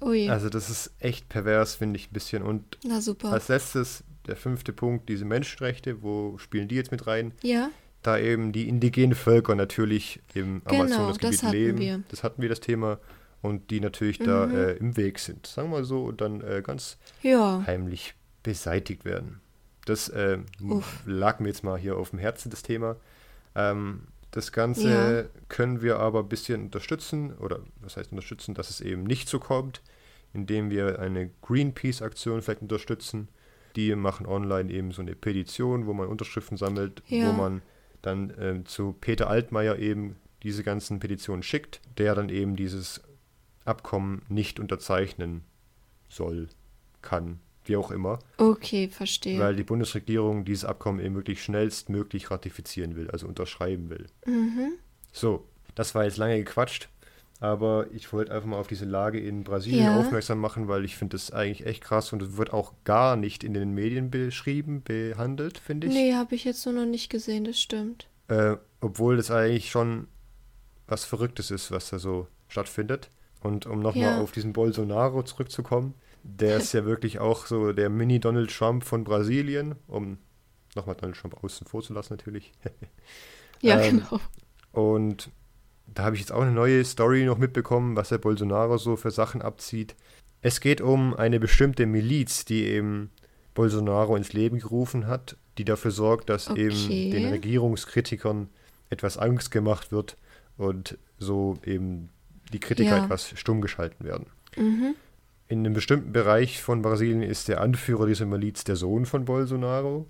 Ui. 0.01 0.29
Also 0.29 0.49
das 0.49 0.71
ist 0.71 0.93
echt 1.01 1.29
pervers, 1.29 1.75
finde 1.75 1.99
ich 1.99 2.09
ein 2.11 2.13
bisschen. 2.13 2.43
Und 2.43 2.79
als 3.25 3.49
letztes, 3.49 4.05
der 4.27 4.37
fünfte 4.37 4.73
Punkt, 4.73 5.09
diese 5.09 5.25
Menschenrechte, 5.25 6.03
wo 6.03 6.39
spielen 6.39 6.69
die 6.69 6.77
jetzt 6.77 6.91
mit 6.93 7.07
rein? 7.07 7.33
ja. 7.43 7.71
Da 8.01 8.17
eben 8.17 8.53
die 8.53 8.69
indigenen 8.69 9.17
Völker 9.17 9.57
natürlich 9.57 10.21
im 10.33 10.63
Genau, 10.69 10.85
Amazonasgebiet 10.85 11.35
das 11.35 11.43
hatten 11.43 11.53
leben. 11.57 11.79
wir. 11.79 12.03
Das 12.11 12.23
hatten 12.23 12.41
wir 12.41 12.49
das 12.49 12.61
Thema. 12.61 13.01
Und 13.41 13.71
die 13.71 13.81
natürlich 13.81 14.19
da 14.19 14.47
Mhm. 14.47 14.55
äh, 14.55 14.73
im 14.73 14.97
Weg 14.97 15.19
sind. 15.21 15.47
Sagen 15.47 15.71
wir 15.71 15.79
mal 15.79 15.85
so, 15.85 16.05
und 16.05 16.21
dann 16.21 16.41
äh, 16.41 16.61
ganz 16.65 16.99
Ja. 17.23 17.63
heimlich 17.67 18.15
beseitigt 18.43 19.05
werden. 19.05 19.41
Das 19.87 20.09
äh, 20.09 20.39
lag 21.07 21.39
mir 21.41 21.49
jetzt 21.49 21.63
mal 21.65 21.79
hier 21.79 21.97
auf 21.97 22.11
dem 22.11 22.19
Herzen, 22.19 22.51
das 22.51 22.63
Thema. 22.63 22.97
Ähm, 23.55 24.03
das 24.33 24.53
Ganze 24.53 24.91
Ja. 25.33 25.41
können 25.49 25.83
wir 25.83 25.99
aber 26.01 26.21
ein 26.21 26.29
bisschen 26.29 26.65
unterstützen, 26.65 27.33
oder 27.39 27.61
was 27.81 27.97
heißt 27.97 28.11
unterstützen, 28.13 28.55
dass 28.55 28.71
es 28.71 28.81
eben 28.81 29.05
nicht 29.05 29.29
so 29.29 29.39
kommt, 29.39 29.83
indem 30.35 30.69
wir 30.71 30.99
eine 30.99 31.31
Greenpeace-Aktion 31.43 32.43
vielleicht 32.43 32.63
unterstützen. 32.63 33.29
Die 33.77 33.95
machen 33.95 34.27
online 34.27 34.71
eben 34.73 34.91
so 34.93 35.01
eine 35.03 35.15
Petition, 35.15 35.87
wo 35.87 35.93
man 35.95 36.09
Unterschriften 36.09 36.57
sammelt, 36.57 37.03
Ja. 37.07 37.27
wo 37.29 37.33
man 37.33 37.63
dann 38.03 38.33
ähm, 38.39 38.67
zu 38.67 38.93
Peter 39.01 39.29
Altmaier 39.31 39.79
eben 39.79 40.17
diese 40.43 40.63
ganzen 40.65 40.99
Petitionen 41.01 41.43
schickt, 41.43 41.81
der 41.99 42.15
dann 42.15 42.29
eben 42.29 42.57
dieses 42.57 43.01
Abkommen 43.69 44.23
nicht 44.29 44.59
unterzeichnen 44.59 45.43
soll, 46.09 46.49
kann, 47.03 47.39
wie 47.65 47.77
auch 47.77 47.91
immer, 47.91 48.19
Okay, 48.39 48.89
verstehe. 48.89 49.39
weil 49.39 49.55
die 49.55 49.63
Bundesregierung 49.63 50.45
dieses 50.45 50.65
Abkommen 50.65 51.01
eben 51.01 51.15
wirklich 51.15 51.43
schnellstmöglich 51.43 52.31
ratifizieren 52.31 52.97
will, 52.97 53.11
also 53.11 53.27
unterschreiben 53.29 53.91
will. 53.91 54.07
mhm. 54.27 54.73
So, 55.13 55.47
das 55.75 55.95
war 55.95 56.05
jetzt 56.05 56.17
lange 56.17 56.39
gequatscht, 56.39 56.89
aber 57.41 57.87
ich 57.93 58.13
wollte 58.13 58.33
einfach 58.33 58.47
mal 58.49 58.59
auf 58.59 58.67
diese 58.69 58.85
Lage 58.85 59.21
in 59.21 59.45
Brasilien 59.45 59.87
Ja. 59.87 59.97
aufmerksam 59.97 60.39
machen, 60.41 60.67
weil 60.69 60.85
ich 60.85 60.97
finde 60.97 61.15
das 61.17 61.31
eigentlich 61.31 61.67
echt 61.67 61.83
krass 61.85 62.13
und 62.13 62.21
es 62.23 62.37
wird 62.37 62.53
auch 62.53 62.73
gar 62.85 63.17
nicht 63.17 63.45
in 63.45 63.55
den 63.55 63.73
Medien 63.75 64.11
beschrieben, 64.11 64.83
behandelt, 64.83 65.59
finde 65.59 65.87
ich. 65.87 65.93
Nee, 65.95 66.15
habe 66.15 66.35
ich 66.35 66.45
jetzt 66.45 66.63
so 66.63 66.73
noch 66.73 66.85
nicht 66.87 67.11
gesehen, 67.11 67.45
das 67.45 67.61
stimmt. 67.61 68.09
Äh, 68.29 68.57
obwohl 68.81 69.17
das 69.17 69.31
eigentlich 69.31 69.71
schon 69.71 70.09
was 70.87 71.05
Verrücktes 71.05 71.51
ist, 71.51 71.71
was 71.71 71.91
da 71.91 71.99
so 71.99 72.27
stattfindet. 72.49 73.09
Und 73.43 73.67
um 73.67 73.81
nochmal 73.81 74.03
Ja. 74.17 74.21
auf 74.21 74.33
diesen 74.33 74.53
Bolsonaro 74.53 75.23
zurückzukommen, 75.23 75.95
der 76.25 76.57
ist 76.59 76.73
ja 76.73 76.85
wirklich 76.85 77.21
auch 77.21 77.47
so 77.47 77.73
der 77.73 77.89
Mini-Donald 77.89 78.51
Trump 78.57 78.85
von 78.85 79.05
Brasilien, 79.05 79.77
um 79.87 80.19
nochmal 80.75 80.97
Donald 80.97 81.17
Trump 81.17 81.43
außen 81.43 81.67
vor 81.67 81.83
zu 81.83 81.93
lassen 81.93 82.15
natürlich. 82.15 82.53
Ja, 83.61 83.81
Ähm, 83.81 83.99
genau. 84.09 84.21
Und 84.71 85.31
da 85.87 86.05
habe 86.05 86.15
ich 86.15 86.21
jetzt 86.21 86.31
auch 86.31 86.43
eine 86.43 86.53
neue 86.53 86.85
Story 86.85 87.25
noch 87.25 87.39
mitbekommen, 87.39 87.97
was 87.97 88.11
der 88.11 88.19
Bolsonaro 88.19 88.79
so 88.79 88.95
für 88.97 89.11
Sachen 89.11 89.43
abzieht. 89.43 89.97
Es 90.43 90.61
geht 90.61 90.81
um 90.81 91.15
eine 91.15 91.41
bestimmte 91.41 91.87
Miliz, 91.87 92.45
die 92.45 92.65
eben 92.67 93.11
Bolsonaro 93.55 94.15
ins 94.15 94.33
Leben 94.33 94.61
gerufen 94.61 95.09
hat, 95.09 95.37
die 95.57 95.65
dafür 95.65 95.91
sorgt, 95.91 96.29
dass 96.29 96.49
eben 96.51 96.77
Okay. 96.85 97.11
den 97.11 97.25
Regierungskritikern 97.27 98.49
etwas 98.91 99.19
Angst 99.19 99.51
gemacht 99.51 99.91
wird 99.91 100.17
und 100.57 100.97
so 101.19 101.59
eben 101.65 102.11
die 102.51 102.61
Kritiker 102.61 102.97
Ja. 102.97 103.05
etwas 103.05 103.33
stumm 103.39 103.61
geschalten 103.61 104.05
werden. 104.07 104.27
Mhm. 104.57 104.95
In 105.49 105.61
einem 105.61 105.73
bestimmten 105.75 106.13
Bereich 106.13 106.61
von 106.63 106.83
Brasilien 106.83 107.23
ist 107.23 107.49
der 107.49 107.61
Anführer 107.61 108.07
dieser 108.07 108.27
Miliz 108.27 108.65
der 108.65 108.77
Sohn 108.77 109.07
von 109.07 109.25
Bolsonaro. 109.25 110.07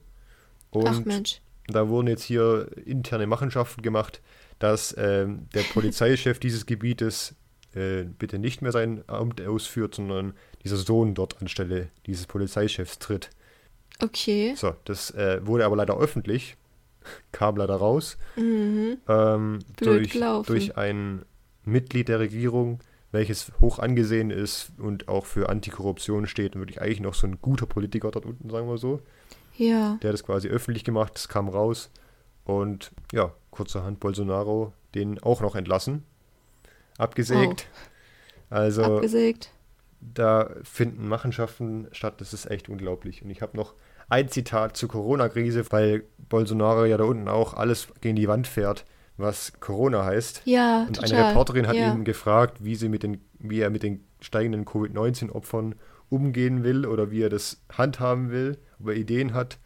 Und 0.71 0.87
Ach 0.89 1.05
Mensch. 1.05 1.41
da 1.69 1.89
wurden 1.89 2.09
jetzt 2.09 2.25
hier 2.25 2.69
interne 2.85 3.27
Machenschaften 3.27 3.83
gemacht, 3.83 4.21
dass 4.59 4.95
ähm, 4.99 5.47
der 5.55 5.63
Polizeichef 5.75 6.41
dieses 6.41 6.67
Gebietes 6.67 7.35
äh, 7.75 8.03
bitte 8.05 8.39
nicht 8.39 8.63
mehr 8.63 8.73
sein 8.73 9.05
Amt 9.07 9.41
ausführt, 9.47 9.95
sondern 9.95 10.35
dieser 10.65 10.77
Sohn 10.77 11.15
dort 11.15 11.41
anstelle 11.41 11.89
dieses 12.07 12.27
Polizeichefs 12.27 12.99
tritt. 12.99 13.31
Okay. 14.03 14.55
So, 14.57 14.75
das 14.85 15.11
äh, 15.13 15.41
wurde 15.47 15.65
aber 15.67 15.77
leider 15.77 15.97
öffentlich, 15.99 16.57
kam 17.33 17.57
leider 17.57 17.77
raus, 17.77 18.19
Mhm. 18.37 18.99
ähm, 19.09 19.59
durch, 19.77 20.19
durch 20.47 20.77
ein 20.77 21.23
Mitglied 21.71 22.09
der 22.09 22.21
Regierung, 22.21 22.81
welches 23.11 23.53
hoch 23.61 23.79
angesehen 23.79 24.31
ist 24.31 24.73
und 24.79 25.09
auch 25.09 25.25
für 25.25 25.49
Antikorruption 25.49 26.27
steht 26.27 26.55
und 26.55 26.61
wirklich 26.61 26.83
eigentlich 26.83 27.01
noch 27.01 27.15
so 27.15 27.27
ein 27.27 27.39
guter 27.41 27.67
Politiker 27.67 28.11
dort 28.11 28.27
unten, 28.27 28.51
sagen 28.51 28.69
wir 28.69 28.79
so. 28.79 29.01
Ja. 29.57 29.99
Der 30.03 30.11
hat 30.11 30.15
es 30.15 30.25
quasi 30.25 30.49
öffentlich 30.49 30.85
gemacht, 30.85 31.17
es 31.17 31.29
kam 31.29 31.49
raus. 31.49 31.91
Und 32.45 32.93
ja, 33.13 33.33
kurzerhand 33.51 34.01
Bolsonaro 34.01 34.73
den 34.95 35.23
auch 35.23 35.41
noch 35.41 35.55
entlassen. 35.55 36.05
Abgesägt. 36.97 37.67
Also 38.51 38.83
Abgesägt. 38.83 39.51
da 40.01 40.51
finden 40.63 41.09
Machenschaften 41.09 41.89
statt, 41.93 42.21
das 42.21 42.33
ist 42.33 42.51
echt 42.51 42.69
unglaublich. 42.69 43.23
Und 43.23 43.31
ich 43.31 43.43
habe 43.43 43.57
noch 43.57 43.75
ein 44.09 44.29
Zitat 44.29 44.77
zur 44.77 44.89
Corona-Krise, 44.89 45.71
weil 45.71 46.05
Bolsonaro 46.29 46.87
ja 46.87 46.97
da 46.97 47.05
unten 47.05 47.29
auch 47.29 47.55
alles 47.55 47.89
gegen 48.01 48.17
die 48.17 48.29
Wand 48.29 48.47
fährt, 48.47 48.85
was 49.19 49.53
Corona 49.61 50.05
heißt. 50.05 50.43
Ja, 50.47 50.87
Und 50.87 50.97
total. 50.97 51.13
eine 51.13 51.29
Reporterin 51.29 51.67
hat 51.67 51.77
ja. 51.77 51.93
ihn 51.93 52.05
gefragt, 52.05 52.65
wie, 52.65 52.77
sie 52.77 52.89
mit 52.89 53.03
den, 53.03 53.21
wie 53.39 53.61
er 53.61 53.71
mit 53.71 53.83
den 53.83 54.05
steigenden 54.21 54.65
Covid-19-Opfern 54.65 55.75
umgehen 56.09 56.65
will 56.65 56.87
oder 56.87 57.11
wie 57.11 57.23
er 57.23 57.29
das 57.29 57.61
handhaben 57.71 58.31
will, 58.31 58.59
ob 58.81 58.89
er 58.89 58.95
Ideen 58.95 59.35
hat. 59.35 59.59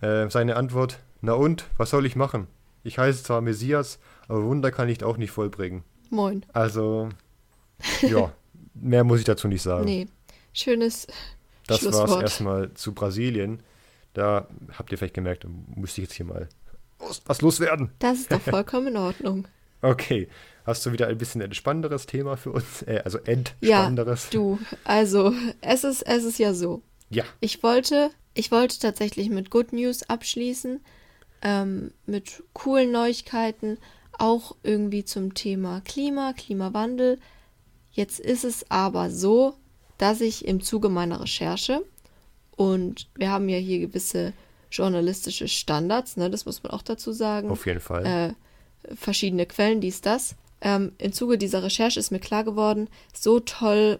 Äh, 0.00 0.30
seine 0.30 0.56
Antwort, 0.56 1.00
na 1.20 1.32
und, 1.32 1.64
was 1.76 1.90
soll 1.90 2.06
ich 2.06 2.14
machen? 2.14 2.46
Ich 2.84 2.98
heiße 2.98 3.24
zwar 3.24 3.40
Messias, 3.40 3.98
aber 4.28 4.44
Wunder 4.44 4.70
kann 4.70 4.88
ich 4.88 5.02
auch 5.02 5.16
nicht 5.16 5.32
vollbringen. 5.32 5.82
Moin. 6.10 6.46
Also, 6.52 7.08
ja, 8.02 8.30
mehr 8.74 9.02
muss 9.02 9.18
ich 9.18 9.24
dazu 9.24 9.48
nicht 9.48 9.62
sagen. 9.62 9.86
Nee. 9.86 10.06
Schönes 10.52 11.08
das 11.66 11.84
war's 11.84 11.94
Schlusswort. 11.94 12.22
erstmal 12.22 12.74
zu 12.74 12.94
Brasilien. 12.94 13.60
Da 14.14 14.46
habt 14.78 14.92
ihr 14.92 14.98
vielleicht 14.98 15.14
gemerkt, 15.14 15.44
da 15.44 15.48
musste 15.74 16.00
ich 16.00 16.08
jetzt 16.08 16.14
hier 16.14 16.26
mal 16.26 16.48
was- 16.98 17.22
was 17.26 17.40
loswerden. 17.42 17.90
Das 17.98 18.18
ist 18.20 18.32
doch 18.32 18.40
vollkommen 18.42 18.88
in 18.88 18.96
Ordnung. 18.96 19.46
Okay, 19.82 20.28
hast 20.64 20.84
du 20.86 20.92
wieder 20.92 21.06
ein 21.08 21.18
bisschen 21.18 21.40
entspannenderes 21.40 22.06
Thema 22.06 22.36
für 22.36 22.52
uns? 22.52 22.82
Äh, 22.82 23.02
also 23.04 23.18
Ja, 23.18 23.24
entspannenderes? 23.84 24.30
du, 24.30 24.58
also 24.84 25.32
es 25.60 25.84
ist, 25.84 26.02
es 26.02 26.24
ist 26.24 26.38
ja 26.38 26.54
so. 26.54 26.82
Ja. 27.10 27.24
Ich 27.40 27.62
wollte, 27.62 28.10
ich 28.34 28.50
wollte 28.50 28.78
tatsächlich 28.78 29.28
mit 29.30 29.50
Good 29.50 29.72
News 29.72 30.02
abschließen, 30.08 30.80
ähm, 31.42 31.92
mit 32.06 32.42
coolen 32.54 32.90
Neuigkeiten, 32.90 33.78
auch 34.18 34.56
irgendwie 34.62 35.04
zum 35.04 35.34
Thema 35.34 35.82
Klima, 35.82 36.32
Klimawandel. 36.32 37.18
Jetzt 37.92 38.18
ist 38.18 38.44
es 38.44 38.70
aber 38.70 39.10
so, 39.10 39.54
dass 39.98 40.20
ich 40.20 40.46
im 40.46 40.62
Zuge 40.62 40.88
meiner 40.88 41.20
Recherche 41.20 41.82
Und 42.56 43.08
wir 43.14 43.30
haben 43.30 43.48
ja 43.50 43.58
hier 43.58 43.78
gewisse 43.80 44.32
journalistische 44.76 45.48
Standards, 45.48 46.16
ne? 46.16 46.30
das 46.30 46.46
muss 46.46 46.62
man 46.62 46.72
auch 46.72 46.82
dazu 46.82 47.12
sagen. 47.12 47.50
Auf 47.50 47.66
jeden 47.66 47.80
Fall. 47.80 48.04
Äh, 48.06 48.94
verschiedene 48.94 49.46
Quellen, 49.46 49.80
dies, 49.80 50.00
das. 50.00 50.36
Ähm, 50.60 50.92
Im 50.98 51.12
Zuge 51.12 51.38
dieser 51.38 51.62
Recherche 51.62 52.00
ist 52.00 52.10
mir 52.10 52.18
klar 52.18 52.44
geworden, 52.44 52.88
so 53.12 53.40
toll 53.40 53.98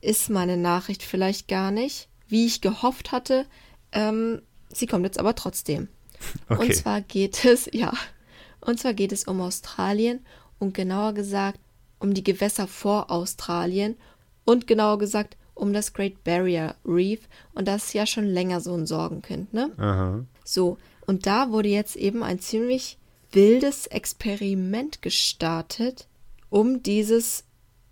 ist 0.00 0.30
meine 0.30 0.56
Nachricht 0.56 1.02
vielleicht 1.02 1.48
gar 1.48 1.70
nicht, 1.70 2.08
wie 2.28 2.46
ich 2.46 2.60
gehofft 2.60 3.12
hatte. 3.12 3.46
Ähm, 3.92 4.42
sie 4.68 4.86
kommt 4.86 5.04
jetzt 5.04 5.18
aber 5.18 5.34
trotzdem. 5.34 5.88
Okay. 6.48 6.62
Und 6.62 6.74
zwar 6.74 7.00
geht 7.02 7.44
es, 7.44 7.68
ja, 7.72 7.92
und 8.60 8.80
zwar 8.80 8.94
geht 8.94 9.12
es 9.12 9.24
um 9.24 9.40
Australien 9.40 10.24
und 10.58 10.72
genauer 10.74 11.12
gesagt 11.12 11.60
um 11.98 12.14
die 12.14 12.24
Gewässer 12.24 12.66
vor 12.66 13.10
Australien 13.10 13.96
und 14.44 14.66
genauer 14.66 14.98
gesagt 14.98 15.36
um 15.56 15.72
das 15.72 15.92
Great 15.92 16.22
Barrier 16.22 16.76
Reef 16.84 17.28
und 17.54 17.66
das 17.66 17.86
ist 17.86 17.94
ja 17.94 18.06
schon 18.06 18.26
länger 18.26 18.60
so 18.60 18.74
ein 18.74 18.86
Sorgenkind, 18.86 19.52
ne? 19.52 19.72
Aha. 19.78 20.24
So, 20.44 20.78
und 21.06 21.26
da 21.26 21.50
wurde 21.50 21.68
jetzt 21.68 21.96
eben 21.96 22.22
ein 22.22 22.38
ziemlich 22.38 22.98
wildes 23.32 23.86
Experiment 23.88 25.02
gestartet, 25.02 26.06
um 26.50 26.82
dieses, 26.82 27.44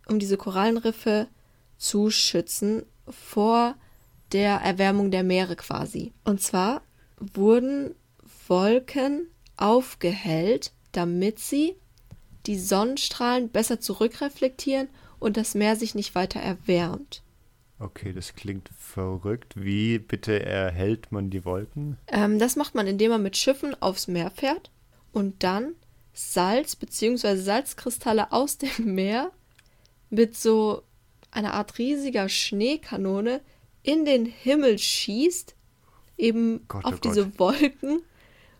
um 0.06 0.18
diese 0.18 0.36
Korallenriffe 0.36 1.26
zu 1.78 2.10
schützen 2.10 2.84
vor 3.08 3.74
der 4.32 4.56
Erwärmung 4.56 5.10
der 5.10 5.24
Meere 5.24 5.56
quasi. 5.56 6.12
Und 6.24 6.40
zwar 6.40 6.82
wurden 7.18 7.94
Wolken 8.46 9.26
aufgehellt, 9.56 10.72
damit 10.92 11.38
sie 11.38 11.76
die 12.46 12.58
Sonnenstrahlen 12.58 13.48
besser 13.48 13.80
zurückreflektieren 13.80 14.88
und 15.18 15.36
das 15.36 15.54
Meer 15.54 15.76
sich 15.76 15.94
nicht 15.94 16.14
weiter 16.14 16.40
erwärmt. 16.40 17.22
Okay, 17.78 18.12
das 18.12 18.34
klingt 18.34 18.70
verrückt. 18.78 19.54
Wie 19.56 19.98
bitte 19.98 20.44
erhält 20.44 21.10
man 21.10 21.30
die 21.30 21.44
Wolken? 21.44 21.98
Ähm, 22.06 22.38
das 22.38 22.56
macht 22.56 22.74
man, 22.74 22.86
indem 22.86 23.10
man 23.10 23.22
mit 23.22 23.36
Schiffen 23.36 23.80
aufs 23.82 24.06
Meer 24.06 24.30
fährt 24.30 24.70
und 25.12 25.42
dann 25.42 25.74
Salz 26.12 26.76
bzw. 26.76 27.36
Salzkristalle 27.36 28.32
aus 28.32 28.58
dem 28.58 28.70
Meer 28.94 29.32
mit 30.08 30.36
so 30.36 30.82
einer 31.30 31.54
Art 31.54 31.78
riesiger 31.78 32.28
Schneekanone 32.28 33.40
in 33.82 34.04
den 34.04 34.24
Himmel 34.24 34.78
schießt, 34.78 35.56
eben 36.16 36.66
Gott, 36.68 36.84
auf 36.84 36.94
oh 36.94 37.00
diese 37.02 37.28
Gott. 37.30 37.38
Wolken, 37.38 38.02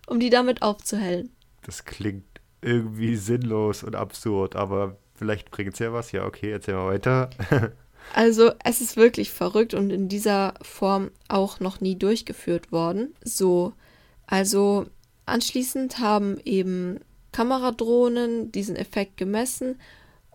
um 0.07 0.19
die 0.19 0.31
damit 0.31 0.63
aufzuhellen. 0.63 1.31
Das 1.63 1.85
klingt 1.85 2.25
irgendwie 2.61 3.17
sinnlos 3.17 3.85
und 3.85 3.95
absurd, 3.95 4.57
aber 4.57 4.99
vielleicht 5.15 5.51
bringt 5.51 5.75
es 5.75 5.79
ja 5.79 5.93
was. 5.93 6.13
Ja, 6.13 6.27
okay, 6.27 6.51
erzähl 6.51 6.75
mal 6.75 6.89
weiter. 6.89 7.31
Also 8.13 8.53
es 8.63 8.81
ist 8.81 8.97
wirklich 8.97 9.31
verrückt 9.31 9.75
und 9.75 9.91
in 9.91 10.09
dieser 10.09 10.55
Form 10.63 11.11
auch 11.29 11.61
noch 11.61 11.81
nie 11.81 11.97
durchgeführt 11.97 12.71
worden. 12.71 13.15
So, 13.25 13.73
also 14.27 14.87
anschließend 15.27 15.99
haben 15.99 16.39
eben 16.45 17.01
Kameradrohnen 17.33 18.53
diesen 18.53 18.77
Effekt 18.77 19.17
gemessen 19.17 19.81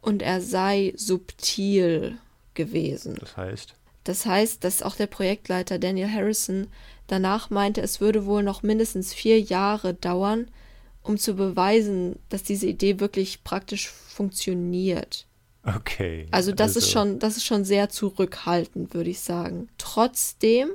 und 0.01 0.21
er 0.21 0.41
sei 0.41 0.93
subtil 0.97 2.17
gewesen. 2.53 3.15
Das 3.19 3.37
heißt, 3.37 3.75
Das 4.03 4.25
heißt, 4.25 4.63
dass 4.63 4.81
auch 4.81 4.95
der 4.95 5.07
Projektleiter 5.07 5.79
Daniel 5.79 6.11
Harrison 6.11 6.67
danach 7.07 7.49
meinte, 7.49 7.81
es 7.81 8.01
würde 8.01 8.25
wohl 8.25 8.43
noch 8.43 8.63
mindestens 8.63 9.13
vier 9.13 9.39
Jahre 9.39 9.93
dauern, 9.93 10.47
um 11.03 11.17
zu 11.17 11.35
beweisen, 11.35 12.17
dass 12.29 12.43
diese 12.43 12.67
Idee 12.67 12.99
wirklich 12.99 13.43
praktisch 13.43 13.89
funktioniert. 13.89 15.25
Okay. 15.63 16.27
Also 16.31 16.51
das 16.51 16.75
ist 16.75 16.89
schon, 16.91 17.19
das 17.19 17.37
ist 17.37 17.45
schon 17.45 17.65
sehr 17.65 17.89
zurückhaltend, 17.89 18.93
würde 18.93 19.09
ich 19.09 19.19
sagen. 19.19 19.69
Trotzdem 19.77 20.69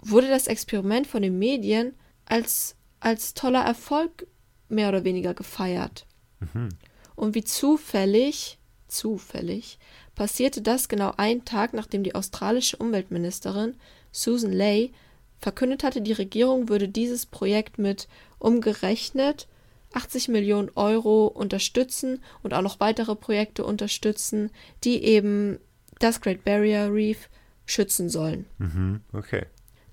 wurde 0.00 0.28
das 0.28 0.46
Experiment 0.46 1.06
von 1.06 1.22
den 1.22 1.38
Medien 1.38 1.94
als, 2.24 2.76
als 3.00 3.34
toller 3.34 3.64
Erfolg 3.64 4.26
mehr 4.68 4.88
oder 4.88 5.04
weniger 5.04 5.34
gefeiert. 5.34 6.06
Mhm. 6.40 6.70
Und 7.14 7.34
wie 7.34 7.44
zufällig, 7.44 8.58
zufällig, 8.88 9.78
passierte 10.14 10.62
das 10.62 10.88
genau 10.88 11.12
einen 11.16 11.44
Tag, 11.44 11.72
nachdem 11.72 12.02
die 12.02 12.14
australische 12.14 12.76
Umweltministerin 12.76 13.76
Susan 14.12 14.52
Ley 14.52 14.92
verkündet 15.38 15.84
hatte, 15.84 16.00
die 16.00 16.12
Regierung 16.12 16.68
würde 16.68 16.88
dieses 16.88 17.26
Projekt 17.26 17.78
mit 17.78 18.08
umgerechnet 18.38 19.48
80 19.92 20.28
Millionen 20.28 20.70
Euro 20.74 21.26
unterstützen 21.26 22.22
und 22.42 22.52
auch 22.54 22.62
noch 22.62 22.80
weitere 22.80 23.14
Projekte 23.14 23.64
unterstützen, 23.64 24.50
die 24.84 25.02
eben 25.04 25.58
das 25.98 26.20
Great 26.20 26.44
Barrier 26.44 26.92
Reef 26.92 27.28
schützen 27.64 28.08
sollen. 28.10 28.46
Mhm. 28.58 29.00
Okay. 29.12 29.46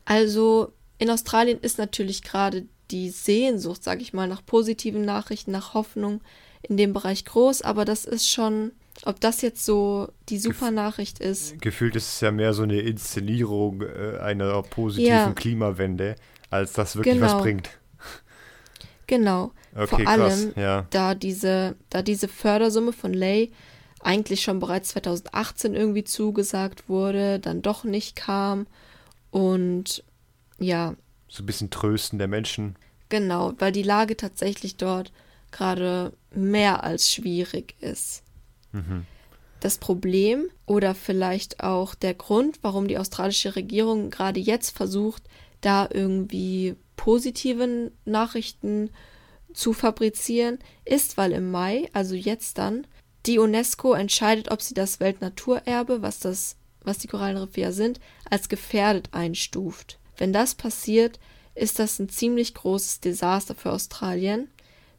Also 0.05 0.73
in 0.97 1.09
Australien 1.09 1.59
ist 1.61 1.77
natürlich 1.77 2.21
gerade 2.21 2.65
die 2.91 3.09
Sehnsucht, 3.09 3.83
sage 3.83 4.01
ich 4.01 4.13
mal, 4.13 4.27
nach 4.27 4.45
positiven 4.45 5.05
Nachrichten, 5.05 5.51
nach 5.51 5.73
Hoffnung 5.73 6.21
in 6.61 6.77
dem 6.77 6.93
Bereich 6.93 7.25
groß, 7.25 7.61
aber 7.61 7.85
das 7.85 8.05
ist 8.05 8.29
schon, 8.29 8.71
ob 9.05 9.19
das 9.19 9.41
jetzt 9.41 9.65
so 9.65 10.09
die 10.29 10.37
super 10.37 10.71
Nachricht 10.71 11.19
ist. 11.19 11.59
Gefühlt 11.61 11.95
ist 11.95 12.07
es 12.13 12.21
ja 12.21 12.31
mehr 12.31 12.53
so 12.53 12.63
eine 12.63 12.79
Inszenierung 12.81 13.81
äh, 13.81 14.17
einer 14.21 14.61
positiven 14.63 15.09
Ja. 15.13 15.31
Klimawende, 15.33 16.15
als 16.49 16.73
das 16.73 16.95
wirklich 16.95 17.15
Genau. 17.15 17.33
was 17.33 17.41
bringt. 17.41 17.69
Genau. 19.07 19.51
Okay, 19.75 19.87
Vor 19.87 19.99
krass. 19.99 20.07
allem, 20.19 20.53
Ja. 20.55 20.85
da 20.91 21.15
diese, 21.15 21.75
da 21.89 22.01
diese 22.01 22.27
Fördersumme 22.27 22.93
von 22.93 23.13
Lay 23.13 23.51
eigentlich 24.01 24.41
schon 24.41 24.59
bereits 24.59 24.89
2018 24.89 25.73
irgendwie 25.75 26.03
zugesagt 26.03 26.89
wurde, 26.89 27.39
dann 27.39 27.61
doch 27.61 27.83
nicht 27.83 28.15
kam. 28.15 28.67
Und 29.31 30.03
ja, 30.59 30.95
So 31.27 31.43
ein 31.43 31.45
bisschen 31.45 31.69
Trösten 31.69 32.19
der 32.19 32.27
Menschen. 32.27 32.75
genau, 33.09 33.53
weil 33.59 33.71
die 33.71 33.83
Lage 33.83 34.15
tatsächlich 34.17 34.75
dort 34.77 35.11
gerade 35.51 36.13
mehr 36.33 36.83
als 36.83 37.11
schwierig 37.11 37.75
ist. 37.79 38.23
Mhm. 38.71 39.05
Das 39.59 39.77
Problem 39.77 40.45
oder 40.65 40.93
vielleicht 40.95 41.61
auch 41.63 41.95
der 41.95 42.13
Grund, 42.13 42.59
warum 42.63 42.87
die 42.87 42.97
australische 42.97 43.55
Regierung 43.55 44.09
gerade 44.09 44.39
jetzt 44.39 44.75
versucht, 44.75 45.23
da 45.61 45.87
irgendwie 45.91 46.75
positive 46.95 47.91
Nachrichten 48.05 48.89
zu 49.53 49.73
fabrizieren, 49.73 50.59
ist, 50.85 51.17
weil 51.17 51.31
im 51.31 51.51
Mai, 51.51 51.89
also 51.93 52.15
jetzt 52.15 52.57
dann, 52.57 52.87
die 53.25 53.39
UNESCO 53.39 53.93
entscheidet, 53.93 54.51
ob 54.51 54.61
sie 54.61 54.73
das 54.73 54.99
Weltnaturerbe, 54.99 56.01
was 56.01 56.19
das, 56.19 56.57
was 56.81 56.97
die 56.97 57.07
Korallenriffe 57.07 57.61
ja 57.61 57.71
sind, 57.71 57.99
als 58.29 58.49
gefährdet 58.49 59.09
einstuft. 59.11 59.99
Wenn 60.17 60.33
das 60.33 60.55
passiert, 60.55 61.19
ist 61.55 61.79
das 61.79 61.99
ein 61.99 62.09
ziemlich 62.09 62.53
großes 62.53 62.99
Desaster 62.99 63.55
für 63.55 63.71
Australien. 63.71 64.49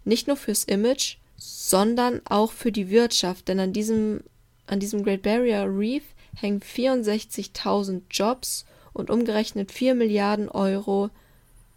Nicht 0.04 0.26
nur 0.26 0.36
fürs 0.36 0.64
Image, 0.64 1.16
sondern 1.36 2.20
auch 2.24 2.52
für 2.52 2.72
die 2.72 2.90
Wirtschaft, 2.90 3.48
denn 3.48 3.60
an 3.60 3.72
diesem, 3.72 4.22
an 4.66 4.80
diesem 4.80 5.02
Great 5.02 5.22
Barrier 5.22 5.66
Reef 5.66 6.04
hängen 6.36 6.60
64.000 6.60 8.02
Jobs 8.10 8.64
und 8.92 9.10
umgerechnet 9.10 9.72
4 9.72 9.94
Milliarden 9.94 10.48
Euro 10.48 11.10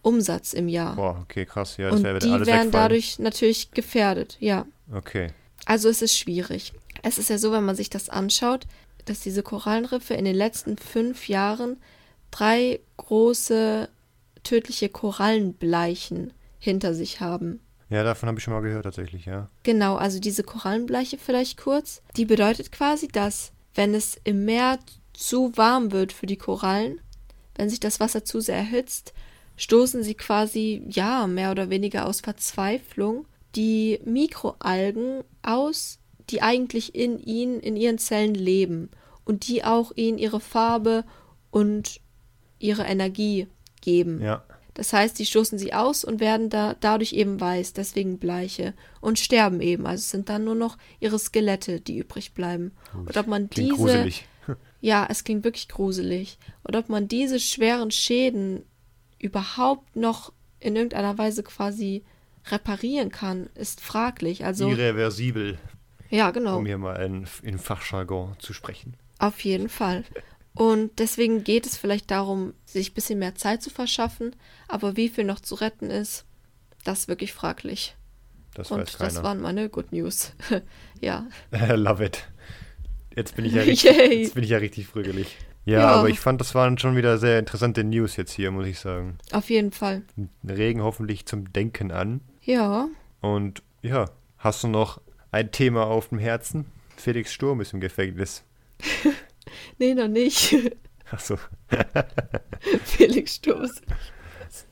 Umsatz 0.07 0.53
im 0.53 0.67
Jahr. 0.67 0.95
Boah, 0.95 1.19
okay, 1.21 1.45
krass. 1.45 1.77
Ja, 1.77 1.89
das 1.89 1.99
und 1.99 2.03
wäre 2.03 2.19
die 2.19 2.29
alles 2.29 2.47
werden 2.47 2.67
wegfallen. 2.67 2.71
dadurch 2.71 3.19
natürlich 3.19 3.71
gefährdet, 3.71 4.37
ja. 4.39 4.65
Okay. 4.93 5.31
Also 5.65 5.89
es 5.89 6.01
ist 6.01 6.17
schwierig. 6.17 6.73
Es 7.03 7.17
ist 7.17 7.29
ja 7.29 7.37
so, 7.37 7.51
wenn 7.51 7.65
man 7.65 7.75
sich 7.75 7.89
das 7.89 8.09
anschaut, 8.09 8.65
dass 9.05 9.19
diese 9.19 9.43
Korallenriffe 9.43 10.13
in 10.13 10.25
den 10.25 10.35
letzten 10.35 10.77
fünf 10.77 11.27
Jahren 11.27 11.77
drei 12.31 12.79
große 12.97 13.89
tödliche 14.43 14.89
Korallenbleichen 14.89 16.33
hinter 16.59 16.93
sich 16.93 17.19
haben. 17.21 17.59
Ja, 17.89 18.03
davon 18.03 18.27
habe 18.27 18.37
ich 18.37 18.43
schon 18.43 18.53
mal 18.53 18.61
gehört, 18.61 18.83
tatsächlich, 18.83 19.25
ja. 19.25 19.47
Genau, 19.63 19.95
also 19.95 20.19
diese 20.19 20.43
Korallenbleiche 20.43 21.17
vielleicht 21.17 21.57
kurz, 21.57 22.01
die 22.17 22.25
bedeutet 22.25 22.71
quasi, 22.71 23.07
dass 23.07 23.51
wenn 23.75 23.93
es 23.93 24.19
im 24.23 24.45
Meer 24.45 24.79
zu 25.13 25.55
warm 25.55 25.91
wird 25.91 26.11
für 26.11 26.25
die 26.25 26.37
Korallen, 26.37 26.99
wenn 27.55 27.69
sich 27.69 27.79
das 27.79 27.99
Wasser 27.99 28.25
zu 28.25 28.41
sehr 28.41 28.57
erhitzt, 28.57 29.13
stoßen 29.57 30.03
sie 30.03 30.15
quasi, 30.15 30.83
ja, 30.89 31.27
mehr 31.27 31.51
oder 31.51 31.69
weniger 31.69 32.05
aus 32.05 32.21
Verzweiflung 32.21 33.25
die 33.55 33.99
Mikroalgen 34.05 35.23
aus, 35.41 35.99
die 36.29 36.41
eigentlich 36.41 36.95
in 36.95 37.19
ihnen, 37.19 37.59
in 37.59 37.75
ihren 37.75 37.97
Zellen 37.97 38.35
leben 38.35 38.89
und 39.25 39.47
die 39.47 39.63
auch 39.63 39.91
ihnen 39.95 40.17
ihre 40.17 40.39
Farbe 40.39 41.03
und 41.49 41.99
ihre 42.59 42.83
Energie 42.83 43.47
geben. 43.81 44.21
Ja. 44.21 44.43
Das 44.73 44.93
heißt, 44.93 45.17
die 45.17 45.25
stoßen 45.25 45.57
sie 45.57 45.73
aus 45.73 46.03
und 46.03 46.19
werden 46.19 46.51
da 46.51 46.75
dadurch 46.79 47.13
eben 47.13 47.41
weiß, 47.41 47.73
deswegen 47.73 48.19
Bleiche 48.19 48.75
und 49.01 49.17
sterben 49.17 49.59
eben. 49.59 49.87
Also 49.87 50.01
es 50.01 50.11
sind 50.11 50.29
dann 50.29 50.43
nur 50.43 50.53
noch 50.53 50.77
ihre 50.99 51.17
Skelette, 51.17 51.81
die 51.81 51.97
übrig 51.97 52.35
bleiben. 52.35 52.73
Und 52.93 53.17
ob 53.17 53.25
man 53.25 53.49
Klingt 53.49 53.71
diese, 53.71 53.83
gruselig. 53.83 54.27
ja, 54.81 55.07
es 55.09 55.23
klingt 55.23 55.43
wirklich 55.43 55.67
gruselig. 55.67 56.37
Und 56.61 56.75
ob 56.75 56.89
man 56.89 57.07
diese 57.07 57.39
schweren 57.39 57.89
Schäden 57.89 58.63
überhaupt 59.19 59.95
noch 59.95 60.33
in 60.59 60.75
irgendeiner 60.75 61.17
Weise 61.17 61.43
quasi 61.43 62.03
reparieren 62.49 63.11
kann, 63.11 63.49
ist 63.55 63.81
fraglich. 63.81 64.45
Also 64.45 64.69
Irreversibel, 64.69 65.57
ja, 66.09 66.31
genau. 66.31 66.57
um 66.57 66.65
hier 66.65 66.77
mal 66.77 66.95
in, 67.03 67.27
in 67.43 67.59
Fachjargon 67.59 68.35
zu 68.39 68.53
sprechen. 68.53 68.95
Auf 69.19 69.41
jeden 69.41 69.69
Fall. 69.69 70.03
Und 70.53 70.97
deswegen 70.97 71.43
geht 71.43 71.65
es 71.67 71.77
vielleicht 71.77 72.09
darum, 72.09 72.53
sich 72.65 72.91
ein 72.91 72.93
bisschen 72.95 73.19
mehr 73.19 73.35
Zeit 73.35 73.61
zu 73.61 73.69
verschaffen. 73.69 74.35
Aber 74.67 74.97
wie 74.97 75.09
viel 75.09 75.23
noch 75.23 75.39
zu 75.39 75.55
retten 75.55 75.91
ist, 75.91 76.25
das 76.83 76.99
ist 77.01 77.07
wirklich 77.07 77.33
fraglich. 77.33 77.95
Das 78.55 78.71
Und 78.71 78.79
weiß 78.81 78.97
keiner. 78.97 79.13
das 79.13 79.23
waren 79.23 79.39
meine 79.39 79.69
Good 79.69 79.91
News. 79.91 80.33
ja. 81.01 81.27
Love 81.51 82.05
it. 82.05 82.27
Jetzt 83.15 83.35
bin 83.35 83.45
ich 83.45 83.53
ja 83.53 83.61
Yay. 83.63 83.69
richtig, 83.69 83.97
jetzt 83.97 84.33
bin 84.33 84.43
ich 84.43 84.49
ja 84.49 84.57
richtig 84.57 84.87
fröhlich. 84.87 85.37
Ja, 85.67 85.79
Ja. 85.79 85.87
aber 85.91 86.09
ich 86.09 86.19
fand, 86.19 86.39
das 86.41 86.55
waren 86.55 86.77
schon 86.77 86.95
wieder 86.95 87.17
sehr 87.17 87.39
interessante 87.39 87.83
News 87.83 88.15
jetzt 88.15 88.31
hier, 88.31 88.51
muss 88.51 88.67
ich 88.67 88.79
sagen. 88.79 89.17
Auf 89.31 89.49
jeden 89.49 89.71
Fall. 89.71 90.03
Regen 90.47 90.81
hoffentlich 90.81 91.25
zum 91.25 91.51
Denken 91.51 91.91
an. 91.91 92.21
Ja. 92.41 92.87
Und 93.21 93.61
ja, 93.81 94.09
hast 94.37 94.63
du 94.63 94.67
noch 94.69 95.01
ein 95.31 95.51
Thema 95.51 95.85
auf 95.87 96.07
dem 96.09 96.19
Herzen? 96.19 96.65
Felix 96.95 97.33
Sturm 97.33 97.59
ist 97.61 97.73
im 97.73 97.79
Gefängnis. 97.81 98.43
Nee, 99.79 99.93
noch 99.93 100.09
nicht. 100.09 100.53
Achso, 101.11 101.37
Felix 102.83 103.35
Sturm 103.35 103.61
ist. 103.63 103.81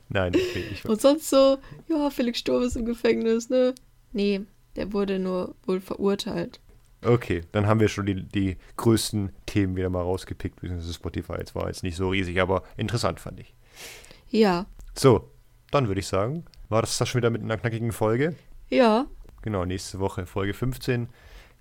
nein, 0.10 0.34
okay, 0.36 0.66
ich, 0.72 0.84
Und 0.86 1.00
sonst 1.02 1.30
so, 1.30 1.58
ja, 1.88 2.10
Felix 2.10 2.40
Sturm 2.40 2.64
ist 2.64 2.76
im 2.76 2.86
Gefängnis, 2.86 3.50
ne? 3.50 3.74
Nee, 4.12 4.42
der 4.76 4.92
wurde 4.92 5.18
nur 5.20 5.56
wohl 5.66 5.80
verurteilt. 5.80 6.60
okay, 7.04 7.42
dann 7.54 7.68
haben 7.68 7.80
wir 7.80 7.88
schon 7.88 8.06
die, 8.06 8.24
die 8.24 8.58
größten 8.78 9.32
Themen 9.56 9.78
wieder 9.78 9.90
mal 9.90 10.02
rausgepickt, 10.02 10.60
beziehungsweise 10.60 10.94
Spotify 10.94 11.36
jetzt 11.38 11.56
war 11.56 11.68
jetzt 11.68 11.82
nicht 11.82 11.96
so 11.96 12.10
riesig, 12.10 12.42
aber 12.42 12.64
interessant 12.76 13.22
fand 13.22 13.40
ich. 13.40 13.56
Ja. 14.28 14.66
So, 14.94 15.32
dann 15.72 15.88
würde 15.88 16.02
ich 16.02 16.08
sagen, 16.08 16.44
war 16.68 16.82
das 16.82 16.98
das 16.98 17.08
schon 17.08 17.20
wieder 17.20 17.30
mit 17.30 17.42
einer 17.42 17.56
knackigen 17.56 17.94
Folge? 17.94 18.36
Ja. 18.68 19.06
Genau, 19.44 19.64
nächste 19.64 20.00
Woche, 20.00 20.26
Folge 20.26 20.54
15, 20.54 21.08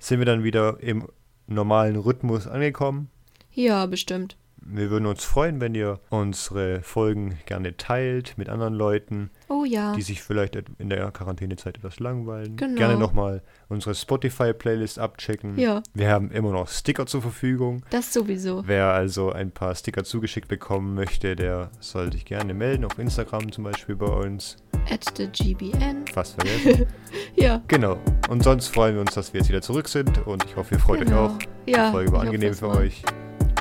sind 0.00 0.18
wir 0.18 0.26
dann 0.26 0.42
wieder 0.42 0.80
im 0.80 1.07
normalen 1.46 1.94
Rhythmus 1.94 2.48
angekommen. 2.48 3.11
Ja, 3.52 3.87
bestimmt. 3.87 4.37
Wir 4.66 4.90
würden 4.90 5.07
uns 5.07 5.24
freuen, 5.24 5.61
wenn 5.61 5.74
ihr 5.74 6.00
unsere 6.11 6.81
Folgen 6.83 7.38
gerne 7.46 7.77
teilt 7.77 8.38
mit 8.38 8.48
anderen 8.48 8.74
Leuten, 8.74 9.31
Oh 9.48 9.64
ja. 9.64 9.94
die 9.94 10.03
sich 10.03 10.22
vielleicht 10.22 10.57
in 10.79 10.88
der 10.88 11.11
Quarantänezeit 11.11 11.77
etwas 11.77 12.00
langweilen. 12.00 12.57
Genau. 12.57 12.77
Gerne 12.79 12.98
nochmal 12.98 13.42
unsere 13.68 13.94
Spotify-Playlist 13.94 14.98
abchecken. 14.98 15.59
Ja. 15.59 15.83
Wir 15.92 16.09
haben 16.11 16.31
immer 16.31 16.50
noch 16.53 16.68
Sticker 16.68 17.07
zur 17.07 17.20
Verfügung. 17.20 17.85
Das 17.90 18.12
sowieso. 18.12 18.62
Wer 18.66 18.92
also 18.92 19.33
ein 19.33 19.50
paar 19.50 19.74
Sticker 19.74 20.05
zugeschickt 20.05 20.48
bekommen 20.48 20.94
möchte, 20.94 21.37
der 21.37 21.70
soll 21.81 22.11
sich 22.12 22.24
gerne 22.24 22.55
melden, 22.55 22.85
auf 22.85 22.98
Instagram 22.98 23.53
zum 23.53 23.64
Beispiel 23.64 23.96
bei 23.96 24.07
uns. 24.07 24.57
At 24.90 25.05
the 25.16 25.27
GBN. 25.29 26.07
Fast 26.12 26.35
vergessen. 26.35 26.87
Ja. 27.37 27.62
genau. 27.68 27.96
Und 28.29 28.42
sonst 28.42 28.68
freuen 28.68 28.94
wir 28.94 29.00
uns, 29.00 29.14
dass 29.14 29.33
wir 29.33 29.40
jetzt 29.40 29.48
wieder 29.48 29.62
zurück 29.62 29.88
sind 29.88 30.27
und 30.27 30.44
ich 30.44 30.57
hoffe, 30.57 30.74
ihr 30.74 30.81
freut 30.81 31.00
genau. 31.00 31.27
euch 31.27 31.31
auch. 31.31 31.38
Ja. 31.66 31.87
Die 31.87 31.92
Folge 31.92 32.12
war 32.12 32.18
hoffe 32.20 32.29
angenehm 32.29 32.53
es 32.53 32.59
für 32.59 32.68
euch. 32.68 33.03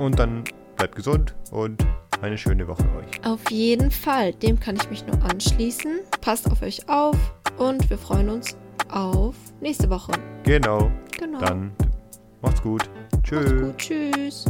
Und 0.01 0.17
dann 0.19 0.43
bleibt 0.83 0.95
gesund 0.97 1.33
und 1.51 1.81
eine 2.21 2.37
schöne 2.37 2.67
Woche 2.67 2.83
euch. 2.97 3.25
Auf 3.25 3.49
jeden 3.49 3.89
Fall. 3.89 4.33
Dem 4.33 4.59
kann 4.59 4.75
ich 4.75 4.89
mich 4.89 5.05
nur 5.07 5.15
anschließen. 5.23 6.01
Passt 6.19 6.51
auf 6.51 6.61
euch 6.61 6.89
auf 6.89 7.15
und 7.57 7.89
wir 7.89 7.97
freuen 7.97 8.27
uns 8.27 8.57
auf 8.89 9.35
nächste 9.61 9.89
Woche. 9.89 10.11
Genau. 10.43 10.91
Genau. 11.17 11.39
Dann 11.39 11.71
macht's 12.41 12.61
gut. 12.61 12.89
Macht's 13.13 13.29
Tschüss. 13.29 13.61
gut. 13.61 13.77
Tschüss. 13.77 14.45